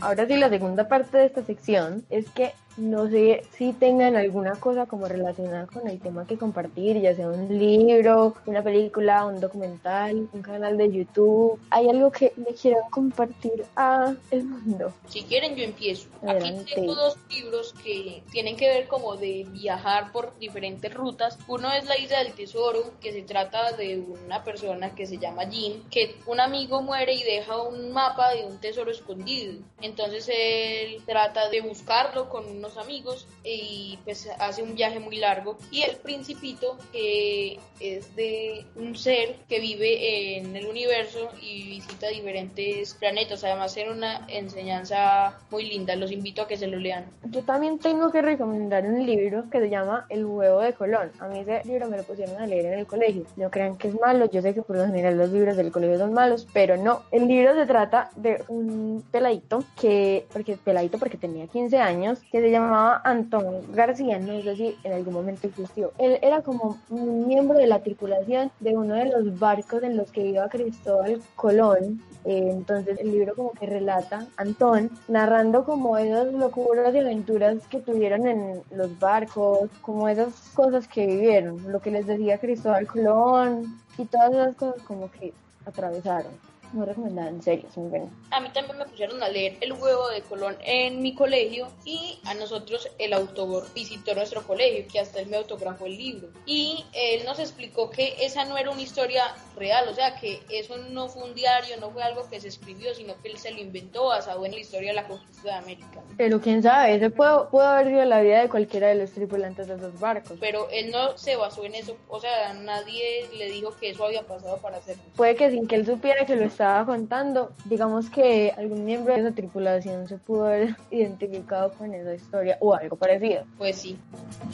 Ahora 0.00 0.26
sí, 0.26 0.36
la 0.36 0.48
segunda 0.48 0.88
parte 0.88 1.18
de 1.18 1.26
esta 1.26 1.44
sección 1.44 2.04
es 2.10 2.28
que 2.28 2.54
no 2.76 3.08
sé 3.08 3.42
si 3.56 3.72
tengan 3.72 4.16
alguna 4.16 4.56
cosa 4.56 4.86
como 4.86 5.06
relacionada 5.06 5.66
con 5.66 5.88
el 5.88 5.98
tema 5.98 6.26
que 6.26 6.36
compartir, 6.36 7.00
ya 7.00 7.14
sea 7.14 7.28
un 7.28 7.48
libro, 7.58 8.34
una 8.46 8.62
película, 8.62 9.24
un 9.24 9.40
documental, 9.40 10.28
un 10.32 10.42
canal 10.42 10.76
de 10.76 10.92
YouTube. 10.92 11.58
¿Hay 11.70 11.88
algo 11.88 12.10
que 12.10 12.32
le 12.36 12.54
quieran 12.54 12.88
compartir 12.90 13.64
a 13.76 14.14
el 14.30 14.44
mundo? 14.44 14.92
Si 15.08 15.22
quieren 15.22 15.56
yo 15.56 15.64
empiezo. 15.64 16.08
Aquí 16.26 16.52
tengo 16.74 16.94
dos 16.94 17.16
libros 17.30 17.74
que 17.82 18.22
tienen 18.30 18.56
que 18.56 18.68
ver 18.68 18.88
como 18.88 19.16
de 19.16 19.46
viajar 19.50 20.12
por 20.12 20.38
diferentes 20.38 20.92
rutas. 20.92 21.38
Uno 21.48 21.72
es 21.72 21.86
La 21.86 21.98
Isla 21.98 22.18
del 22.22 22.34
Tesoro, 22.34 22.92
que 23.00 23.12
se 23.12 23.22
trata 23.22 23.72
de 23.72 23.98
una 23.98 24.44
persona 24.44 24.94
que 24.94 25.06
se 25.06 25.18
llama 25.18 25.46
Jim, 25.46 25.82
que 25.90 26.16
un 26.26 26.40
amigo 26.40 26.82
muere 26.82 27.14
y 27.14 27.22
deja 27.22 27.60
un 27.62 27.92
mapa 27.92 28.34
de 28.34 28.44
un 28.44 28.58
tesoro 28.58 28.90
escondido. 28.90 29.54
Entonces 29.80 30.28
él 30.28 31.02
trata 31.06 31.48
de 31.48 31.60
buscarlo 31.60 32.28
con 32.28 32.65
unos 32.66 32.76
amigos 32.78 33.26
y 33.44 33.98
pues 34.04 34.28
hace 34.38 34.62
un 34.62 34.74
viaje 34.74 34.98
muy 35.00 35.16
largo. 35.16 35.56
Y 35.70 35.82
el 35.82 35.96
principito 35.96 36.78
que 36.92 37.58
es 37.80 38.14
de 38.16 38.64
un 38.76 38.96
ser 38.96 39.36
que 39.48 39.60
vive 39.60 40.38
en 40.38 40.56
el 40.56 40.66
universo 40.66 41.28
y 41.40 41.68
visita 41.68 42.08
diferentes 42.08 42.94
planetas. 42.94 43.44
Además 43.44 43.76
era 43.76 43.92
una 43.92 44.26
enseñanza 44.28 45.38
muy 45.50 45.66
linda. 45.66 45.94
Los 45.96 46.10
invito 46.10 46.42
a 46.42 46.48
que 46.48 46.56
se 46.56 46.66
lo 46.66 46.78
lean. 46.78 47.06
Yo 47.30 47.42
también 47.42 47.78
tengo 47.78 48.10
que 48.10 48.22
recomendar 48.22 48.86
un 48.86 49.04
libro 49.04 49.44
que 49.50 49.60
se 49.60 49.68
llama 49.68 50.06
El 50.08 50.24
huevo 50.24 50.60
de 50.60 50.72
Colón. 50.72 51.12
A 51.20 51.28
mí 51.28 51.40
ese 51.40 51.62
libro 51.64 51.88
me 51.88 51.96
lo 51.96 52.02
pusieron 52.04 52.36
a 52.40 52.46
leer 52.46 52.66
en 52.66 52.78
el 52.80 52.86
colegio. 52.86 53.24
No 53.36 53.50
crean 53.50 53.76
que 53.76 53.88
es 53.88 53.94
malo. 54.00 54.28
Yo 54.30 54.42
sé 54.42 54.54
que 54.54 54.62
por 54.62 54.76
lo 54.76 54.86
general 54.86 55.16
los 55.16 55.30
libros 55.30 55.56
del 55.56 55.70
colegio 55.70 55.98
son 55.98 56.12
malos, 56.12 56.46
pero 56.52 56.76
no. 56.76 57.02
El 57.10 57.28
libro 57.28 57.54
se 57.54 57.66
trata 57.66 58.10
de 58.16 58.42
un 58.48 59.04
peladito 59.10 59.62
que, 59.80 60.26
porque 60.32 60.56
peladito 60.56 60.98
porque 60.98 61.16
tenía 61.16 61.46
15 61.46 61.78
años, 61.78 62.18
que 62.30 62.40
se 62.40 62.50
llamaba 62.58 63.00
Antón 63.04 63.72
García. 63.72 64.18
No 64.18 64.40
sé 64.42 64.56
si 64.56 64.76
en 64.84 64.92
algún 64.92 65.14
momento 65.14 65.46
existió. 65.46 65.92
Él 65.98 66.18
era 66.22 66.42
como 66.42 66.78
un 66.90 67.26
miembro 67.26 67.58
de 67.58 67.66
la 67.66 67.80
tripulación 67.80 68.50
de 68.60 68.76
uno 68.76 68.94
de 68.94 69.06
los 69.06 69.38
barcos 69.38 69.82
en 69.82 69.96
los 69.96 70.10
que 70.10 70.26
iba 70.26 70.48
Cristóbal 70.48 71.20
Colón. 71.34 72.02
Eh, 72.24 72.48
entonces 72.50 72.98
el 72.98 73.12
libro 73.12 73.34
como 73.34 73.52
que 73.52 73.66
relata 73.66 74.26
Antón 74.36 74.90
narrando 75.06 75.64
como 75.64 75.96
esas 75.96 76.32
locuras 76.32 76.94
y 76.94 76.98
aventuras 76.98 77.66
que 77.68 77.78
tuvieron 77.78 78.26
en 78.26 78.62
los 78.72 78.98
barcos, 78.98 79.70
como 79.80 80.08
esas 80.08 80.34
cosas 80.54 80.88
que 80.88 81.06
vivieron, 81.06 81.70
lo 81.70 81.80
que 81.80 81.92
les 81.92 82.06
decía 82.06 82.38
Cristóbal 82.38 82.86
Colón 82.86 83.80
y 83.96 84.04
todas 84.06 84.32
esas 84.32 84.56
cosas 84.56 84.82
como 84.82 85.10
que 85.10 85.32
atravesaron 85.64 86.32
muy 86.72 86.86
recomendada, 86.86 87.28
en 87.28 87.42
serio, 87.42 87.66
es 87.68 87.76
muy 87.76 87.88
buena. 87.88 88.10
A 88.30 88.40
mí 88.40 88.48
también 88.52 88.78
me 88.78 88.84
pusieron 88.84 89.22
a 89.22 89.28
leer 89.28 89.56
El 89.60 89.72
huevo 89.72 90.08
de 90.08 90.22
Colón 90.22 90.56
en 90.64 91.02
mi 91.02 91.14
colegio 91.14 91.68
y 91.84 92.18
a 92.24 92.34
nosotros 92.34 92.88
el 92.98 93.12
autor 93.12 93.66
visitó 93.74 94.14
nuestro 94.14 94.46
colegio, 94.46 94.86
que 94.90 95.00
hasta 95.00 95.20
él 95.20 95.28
me 95.28 95.36
autografó 95.36 95.86
el 95.86 95.96
libro. 95.96 96.28
Y 96.46 96.84
él 96.92 97.24
nos 97.24 97.38
explicó 97.38 97.90
que 97.90 98.14
esa 98.20 98.44
no 98.44 98.56
era 98.56 98.70
una 98.70 98.82
historia 98.82 99.22
real, 99.56 99.88
o 99.88 99.94
sea, 99.94 100.16
que 100.16 100.40
eso 100.50 100.76
no 100.90 101.08
fue 101.08 101.24
un 101.24 101.34
diario, 101.34 101.76
no 101.80 101.90
fue 101.90 102.02
algo 102.02 102.28
que 102.28 102.40
se 102.40 102.48
escribió, 102.48 102.94
sino 102.94 103.14
que 103.22 103.28
él 103.28 103.38
se 103.38 103.50
lo 103.50 103.60
inventó 103.60 104.06
basado 104.06 104.44
en 104.44 104.52
la 104.52 104.60
historia 104.60 104.90
de 104.90 104.96
la 104.96 105.06
conquista 105.06 105.42
de 105.42 105.52
América. 105.52 106.02
Pero 106.16 106.40
quién 106.40 106.62
sabe, 106.62 106.94
ese 106.94 107.10
pudo, 107.10 107.48
pudo 107.50 107.62
haber 107.62 107.88
sido 107.88 108.04
la 108.04 108.20
vida 108.20 108.42
de 108.42 108.48
cualquiera 108.48 108.88
de 108.88 108.96
los 108.96 109.10
tripulantes 109.10 109.68
de 109.68 109.76
esos 109.76 109.98
barcos. 109.98 110.36
Pero 110.40 110.68
él 110.70 110.90
no 110.90 111.16
se 111.16 111.36
basó 111.36 111.64
en 111.64 111.74
eso, 111.74 111.96
o 112.08 112.20
sea, 112.20 112.52
nadie 112.54 113.26
le 113.36 113.50
dijo 113.50 113.74
que 113.78 113.90
eso 113.90 114.04
había 114.04 114.22
pasado 114.22 114.58
para 114.58 114.78
hacerlo. 114.78 115.02
Puede 115.16 115.36
que 115.36 115.50
sin 115.50 115.66
que 115.66 115.76
él 115.76 115.86
supiera 115.86 116.26
que 116.26 116.36
lo 116.36 116.44
estaba 116.56 116.86
contando, 116.86 117.52
digamos 117.66 118.08
que 118.08 118.50
algún 118.56 118.86
miembro 118.86 119.12
de 119.12 119.20
esa 119.20 119.30
tripulación 119.32 120.08
se 120.08 120.16
pudo 120.16 120.46
haber 120.46 120.74
identificado 120.90 121.70
con 121.72 121.92
esa 121.92 122.14
historia 122.14 122.56
o 122.60 122.74
algo 122.74 122.96
parecido. 122.96 123.44
Pues 123.58 123.76
sí. 123.76 123.98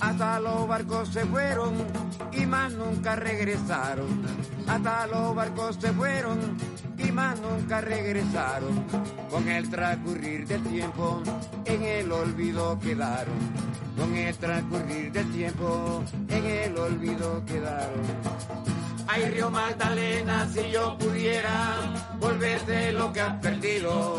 Hasta 0.00 0.40
los 0.40 0.66
barcos 0.66 1.10
se 1.10 1.24
fueron 1.26 1.74
y 2.32 2.44
más 2.44 2.72
nunca 2.72 3.14
regresaron. 3.14 4.08
Hasta 4.66 5.06
los 5.06 5.32
barcos 5.36 5.76
se 5.76 5.92
fueron 5.92 6.40
y 6.98 7.12
más 7.12 7.40
nunca 7.40 7.80
regresaron. 7.80 8.84
Con 9.30 9.48
el 9.48 9.70
transcurrir 9.70 10.48
del 10.48 10.62
tiempo 10.64 11.22
en 11.66 11.82
el 11.84 12.10
olvido 12.10 12.80
quedaron. 12.80 13.38
Con 13.96 14.16
el 14.16 14.36
transcurrir 14.38 15.12
del 15.12 15.30
tiempo 15.30 16.02
en 16.28 16.46
el 16.46 16.76
olvido 16.76 17.44
quedaron. 17.44 18.81
Ay, 19.06 19.24
Río 19.26 19.50
Magdalena, 19.50 20.48
si 20.52 20.70
yo 20.70 20.96
pudiera 20.98 21.92
volverte 22.18 22.92
lo 22.92 23.12
que 23.12 23.20
has 23.20 23.34
perdido. 23.40 24.16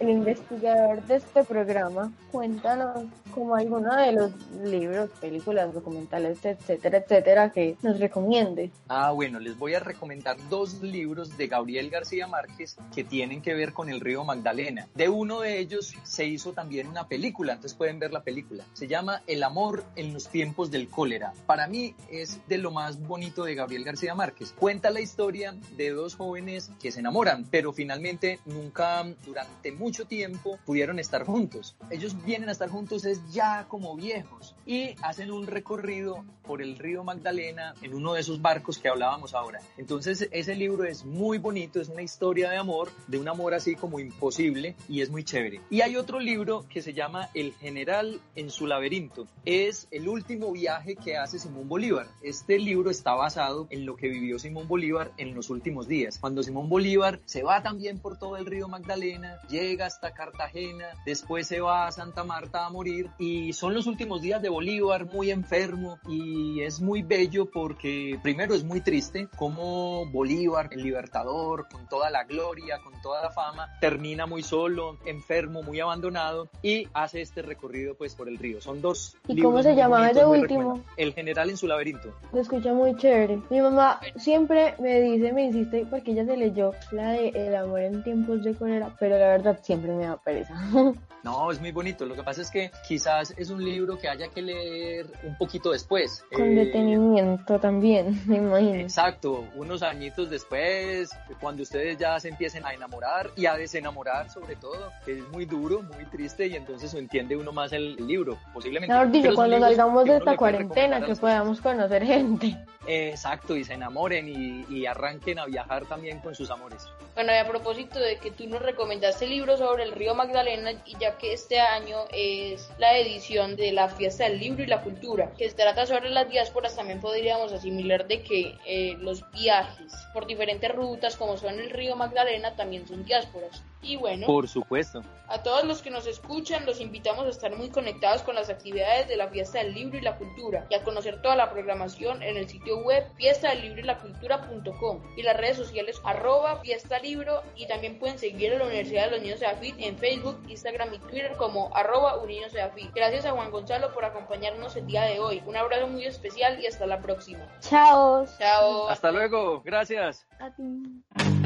El 0.00 0.08
investigador 0.08 1.02
de 1.04 1.16
este 1.16 1.44
programa, 1.44 2.10
cuéntanos 2.32 3.04
como 3.34 3.54
alguno 3.54 3.94
de 3.94 4.12
los 4.12 4.32
libros, 4.64 5.10
películas, 5.20 5.74
documentales, 5.74 6.42
etcétera, 6.42 6.98
etcétera, 6.98 7.52
que 7.52 7.76
nos 7.82 8.00
recomiende. 8.00 8.70
Ah, 8.88 9.12
bueno, 9.12 9.38
les 9.38 9.58
voy 9.58 9.74
a 9.74 9.78
recomendar 9.80 10.38
dos 10.48 10.80
libros 10.80 11.36
de 11.36 11.48
Gabriel 11.48 11.90
García 11.90 12.26
Márquez 12.26 12.78
que 12.94 13.04
tienen 13.04 13.42
que 13.42 13.52
ver 13.52 13.74
con 13.74 13.90
el 13.90 14.00
río 14.00 14.24
Magdalena. 14.24 14.88
De 14.94 15.10
uno 15.10 15.40
de 15.40 15.58
ellos 15.58 15.94
se 16.02 16.24
hizo 16.24 16.54
también 16.54 16.88
una 16.88 17.06
película, 17.06 17.52
entonces 17.52 17.76
pueden 17.76 17.98
ver 17.98 18.10
la 18.10 18.22
película. 18.22 18.64
Se 18.72 18.88
llama 18.88 19.22
El 19.26 19.42
amor 19.42 19.84
en 19.96 20.14
los 20.14 20.28
tiempos 20.28 20.70
del 20.70 20.88
cólera. 20.88 21.34
Para 21.44 21.66
mí 21.66 21.94
es 22.10 22.40
de 22.48 22.56
lo 22.56 22.70
más 22.70 22.98
bonito 23.06 23.44
de 23.44 23.54
Gabriel 23.54 23.84
García 23.84 24.14
Márquez. 24.14 24.54
Cuenta 24.58 24.90
la 24.90 25.02
historia 25.02 25.54
de 25.76 25.90
dos 25.90 26.16
jóvenes 26.16 26.70
que 26.80 26.90
se 26.90 27.00
enamoran, 27.00 27.44
pero 27.50 27.74
finalmente 27.74 28.40
nunca 28.46 29.04
durante 29.26 29.72
mucho 29.72 29.89
tiempo 29.90 30.58
pudieron 30.64 30.98
estar 30.98 31.24
juntos. 31.24 31.76
Ellos 31.90 32.16
vienen 32.24 32.48
a 32.48 32.52
estar 32.52 32.68
juntos 32.68 33.04
es 33.04 33.20
ya 33.32 33.66
como 33.68 33.96
viejos 33.96 34.54
y 34.66 34.94
hacen 35.02 35.30
un 35.30 35.46
recorrido 35.46 36.24
por 36.44 36.62
el 36.62 36.78
río 36.78 37.04
Magdalena 37.04 37.74
en 37.82 37.94
uno 37.94 38.14
de 38.14 38.20
esos 38.20 38.40
barcos 38.40 38.78
que 38.78 38.88
hablábamos 38.88 39.34
ahora. 39.34 39.60
Entonces 39.76 40.28
ese 40.32 40.54
libro 40.54 40.84
es 40.84 41.04
muy 41.04 41.38
bonito, 41.38 41.80
es 41.80 41.88
una 41.88 42.02
historia 42.02 42.50
de 42.50 42.56
amor, 42.56 42.90
de 43.06 43.18
un 43.18 43.28
amor 43.28 43.54
así 43.54 43.74
como 43.74 44.00
imposible 44.00 44.74
y 44.88 45.00
es 45.00 45.10
muy 45.10 45.24
chévere. 45.24 45.60
Y 45.70 45.80
hay 45.80 45.96
otro 45.96 46.20
libro 46.20 46.64
que 46.68 46.82
se 46.82 46.92
llama 46.92 47.28
El 47.34 47.52
general 47.54 48.20
en 48.34 48.50
su 48.50 48.66
laberinto. 48.66 49.26
Es 49.44 49.88
el 49.90 50.08
último 50.08 50.52
viaje 50.52 50.96
que 50.96 51.16
hace 51.16 51.38
Simón 51.38 51.68
Bolívar. 51.68 52.06
Este 52.22 52.58
libro 52.58 52.90
está 52.90 53.14
basado 53.14 53.66
en 53.70 53.86
lo 53.86 53.96
que 53.96 54.08
vivió 54.08 54.38
Simón 54.38 54.68
Bolívar 54.68 55.12
en 55.16 55.34
los 55.34 55.50
últimos 55.50 55.88
días. 55.88 56.18
Cuando 56.18 56.42
Simón 56.42 56.68
Bolívar 56.68 57.20
se 57.24 57.42
va 57.42 57.62
también 57.62 57.98
por 57.98 58.18
todo 58.18 58.36
el 58.36 58.46
río 58.46 58.68
Magdalena, 58.68 59.38
llega 59.48 59.79
hasta 59.82 60.12
Cartagena, 60.12 60.86
después 61.04 61.46
se 61.46 61.60
va 61.60 61.86
a 61.86 61.92
Santa 61.92 62.24
Marta 62.24 62.66
a 62.66 62.70
morir 62.70 63.10
y 63.18 63.52
son 63.52 63.74
los 63.74 63.86
últimos 63.86 64.22
días 64.22 64.42
de 64.42 64.48
Bolívar 64.48 65.06
muy 65.06 65.30
enfermo 65.30 65.98
y 66.08 66.60
es 66.62 66.80
muy 66.80 67.02
bello 67.02 67.50
porque 67.50 68.18
primero 68.22 68.54
es 68.54 68.64
muy 68.64 68.80
triste 68.80 69.28
como 69.36 70.06
Bolívar, 70.06 70.68
el 70.72 70.82
libertador, 70.82 71.68
con 71.68 71.88
toda 71.88 72.10
la 72.10 72.24
gloria, 72.24 72.78
con 72.82 73.00
toda 73.02 73.22
la 73.22 73.30
fama, 73.30 73.68
termina 73.80 74.26
muy 74.26 74.42
solo, 74.42 74.98
enfermo, 75.04 75.62
muy 75.62 75.80
abandonado 75.80 76.48
y 76.62 76.86
hace 76.92 77.20
este 77.20 77.42
recorrido 77.42 77.94
pues 77.94 78.14
por 78.14 78.28
el 78.28 78.38
río. 78.38 78.60
Son 78.60 78.80
dos. 78.80 79.16
¿Y 79.28 79.40
cómo 79.40 79.62
se 79.62 79.74
llamaba 79.74 80.10
ese 80.10 80.24
último? 80.24 80.82
El 80.96 81.12
general 81.14 81.50
en 81.50 81.56
su 81.56 81.66
laberinto. 81.66 82.14
Se 82.32 82.40
escucha 82.40 82.72
muy 82.72 82.96
chévere. 82.96 83.40
Mi 83.50 83.60
mamá 83.60 84.00
siempre 84.16 84.74
me 84.78 85.00
dice, 85.00 85.32
me 85.32 85.44
insiste, 85.44 85.86
porque 85.88 86.12
ella 86.12 86.24
se 86.24 86.36
leyó 86.36 86.72
la 86.92 87.12
de 87.12 87.28
El 87.28 87.54
amor 87.54 87.80
en 87.80 88.02
tiempos 88.02 88.42
de 88.42 88.54
cólera, 88.54 88.94
pero 88.98 89.18
la 89.18 89.28
verdad 89.28 89.60
siempre 89.70 89.92
me 89.92 90.04
da 90.04 90.16
pereza. 90.16 90.54
No, 91.22 91.50
es 91.52 91.60
muy 91.60 91.70
bonito. 91.70 92.06
Lo 92.06 92.14
que 92.14 92.22
pasa 92.22 92.40
es 92.40 92.50
que 92.50 92.70
quizás 92.88 93.34
es 93.36 93.50
un 93.50 93.62
libro 93.62 93.98
que 93.98 94.08
haya 94.08 94.28
que 94.28 94.40
leer 94.40 95.04
un 95.22 95.36
poquito 95.36 95.70
después. 95.72 96.24
Con 96.32 96.46
Eh, 96.46 96.64
detenimiento 96.64 97.58
también, 97.60 98.18
me 98.26 98.36
imagino. 98.38 98.76
Exacto, 98.76 99.44
unos 99.54 99.82
añitos 99.82 100.30
después, 100.30 101.10
cuando 101.38 101.62
ustedes 101.62 101.98
ya 101.98 102.18
se 102.20 102.30
empiecen 102.30 102.64
a 102.64 102.72
enamorar 102.72 103.30
y 103.36 103.44
a 103.44 103.54
desenamorar 103.54 104.30
sobre 104.30 104.56
todo, 104.56 104.90
que 105.04 105.18
es 105.18 105.28
muy 105.28 105.44
duro, 105.44 105.82
muy 105.94 106.06
triste 106.06 106.46
y 106.46 106.56
entonces 106.56 106.94
entiende 106.94 107.36
uno 107.36 107.52
más 107.52 107.74
el 107.74 107.96
libro, 107.96 108.38
posiblemente. 108.54 108.94
Mejor 108.94 109.10
dicho, 109.10 109.34
cuando 109.34 109.60
salgamos 109.60 110.04
de 110.06 110.16
esta 110.16 110.36
cuarentena, 110.38 111.04
que 111.04 111.14
podamos 111.16 111.60
conocer 111.60 112.02
gente. 112.02 112.56
Exacto, 112.86 113.56
y 113.56 113.64
se 113.64 113.74
enamoren 113.74 114.28
y, 114.28 114.86
arranquen 114.86 115.38
a 115.38 115.46
viajar 115.46 115.86
también 115.86 116.20
con 116.20 116.34
sus 116.34 116.50
amores. 116.50 116.88
Bueno, 117.14 117.32
y 117.32 117.36
a 117.36 117.46
propósito 117.46 117.98
de 117.98 118.16
que 118.18 118.30
tú 118.30 118.48
nos 118.48 118.62
recomendaste 118.62 119.26
libros 119.26 119.60
sobre 119.60 119.84
el 119.84 119.92
río 119.92 120.14
Magdalena, 120.14 120.72
y 120.84 120.96
ya 120.98 121.16
que 121.18 121.32
este 121.32 121.60
año 121.60 121.98
es 122.12 122.70
la 122.78 122.96
edición 122.96 123.56
de 123.56 123.72
la 123.72 123.88
fiesta 123.88 124.24
del 124.24 124.40
libro 124.40 124.62
y 124.62 124.66
la 124.66 124.82
cultura, 124.82 125.32
que 125.36 125.48
se 125.48 125.54
trata 125.54 125.86
sobre 125.86 126.10
las 126.10 126.28
diásporas, 126.28 126.74
también 126.74 127.00
podríamos 127.00 127.52
asimilar 127.52 128.08
de 128.08 128.22
que 128.22 128.58
eh, 128.66 128.96
los 128.98 129.30
viajes 129.30 129.92
por 130.12 130.26
diferentes 130.26 130.74
rutas, 130.74 131.16
como 131.16 131.36
son 131.36 131.60
el 131.60 131.70
río 131.70 131.96
Magdalena, 131.96 132.56
también 132.56 132.88
son 132.88 133.04
diásporas. 133.04 133.62
Y 133.82 133.96
bueno, 133.96 134.26
Por 134.26 134.46
supuesto. 134.48 135.02
a 135.28 135.42
todos 135.42 135.64
los 135.64 135.80
que 135.80 135.90
nos 135.90 136.06
escuchan, 136.06 136.66
los 136.66 136.80
invitamos 136.80 137.24
a 137.26 137.30
estar 137.30 137.56
muy 137.56 137.70
conectados 137.70 138.22
con 138.22 138.34
las 138.34 138.50
actividades 138.50 139.08
de 139.08 139.16
la 139.16 139.28
Fiesta 139.28 139.58
del 139.58 139.72
Libro 139.74 139.96
y 139.98 140.02
la 140.02 140.16
Cultura 140.16 140.66
y 140.68 140.74
a 140.74 140.84
conocer 140.84 141.22
toda 141.22 141.34
la 141.36 141.50
programación 141.50 142.22
en 142.22 142.36
el 142.36 142.48
sitio 142.48 142.78
web 142.82 143.04
fiesta 143.16 143.50
del 143.50 143.62
libro 143.62 143.80
y 143.80 143.84
la 143.84 143.98
cultura.com 143.98 145.00
y 145.16 145.22
las 145.22 145.36
redes 145.36 145.56
sociales 145.56 146.00
arroba 146.04 146.60
fiesta 146.60 146.98
libro 146.98 147.42
y 147.56 147.66
también 147.66 147.98
pueden 147.98 148.18
seguir 148.18 148.52
a 148.52 148.58
la 148.58 148.64
Universidad 148.64 149.06
de 149.06 149.10
los 149.12 149.22
Niños 149.22 149.40
de 149.40 149.46
Afit 149.46 149.74
en 149.78 149.96
Facebook, 149.96 150.38
Instagram 150.48 150.92
y 150.94 150.98
Twitter 150.98 151.32
como 151.36 151.74
arroba 151.74 152.18
Uniños 152.18 152.52
de 152.52 152.62
Afit. 152.62 152.92
Gracias 152.94 153.24
a 153.24 153.32
Juan 153.32 153.50
Gonzalo 153.50 153.92
por 153.94 154.04
acompañarnos 154.04 154.76
el 154.76 154.86
día 154.86 155.02
de 155.02 155.20
hoy. 155.20 155.42
Un 155.46 155.56
abrazo 155.56 155.88
muy 155.88 156.04
especial 156.04 156.60
y 156.60 156.66
hasta 156.66 156.86
la 156.86 157.00
próxima. 157.00 157.46
Chao. 157.60 158.26
Chao. 158.38 158.88
Hasta 158.88 159.10
luego, 159.10 159.62
gracias. 159.62 160.26
A 160.38 160.50
ti. 160.50 161.39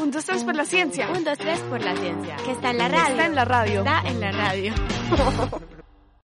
Un, 0.00 0.10
dos, 0.10 0.24
tres 0.24 0.44
por 0.44 0.54
la 0.54 0.64
ciencia. 0.64 1.08
Un, 1.10 1.24
dos, 1.24 1.38
tres 1.38 1.60
por 1.60 1.80
la 1.80 1.96
ciencia. 1.96 2.36
Que 2.44 2.52
está 2.52 2.70
en 2.70 2.78
la 2.78 2.88
radio. 2.88 3.10
Está 3.10 3.26
en 3.26 3.34
la 3.34 3.44
radio. 3.44 3.78
Está 3.80 4.02
en 4.08 4.20
la 4.20 4.32
radio. 4.32 4.74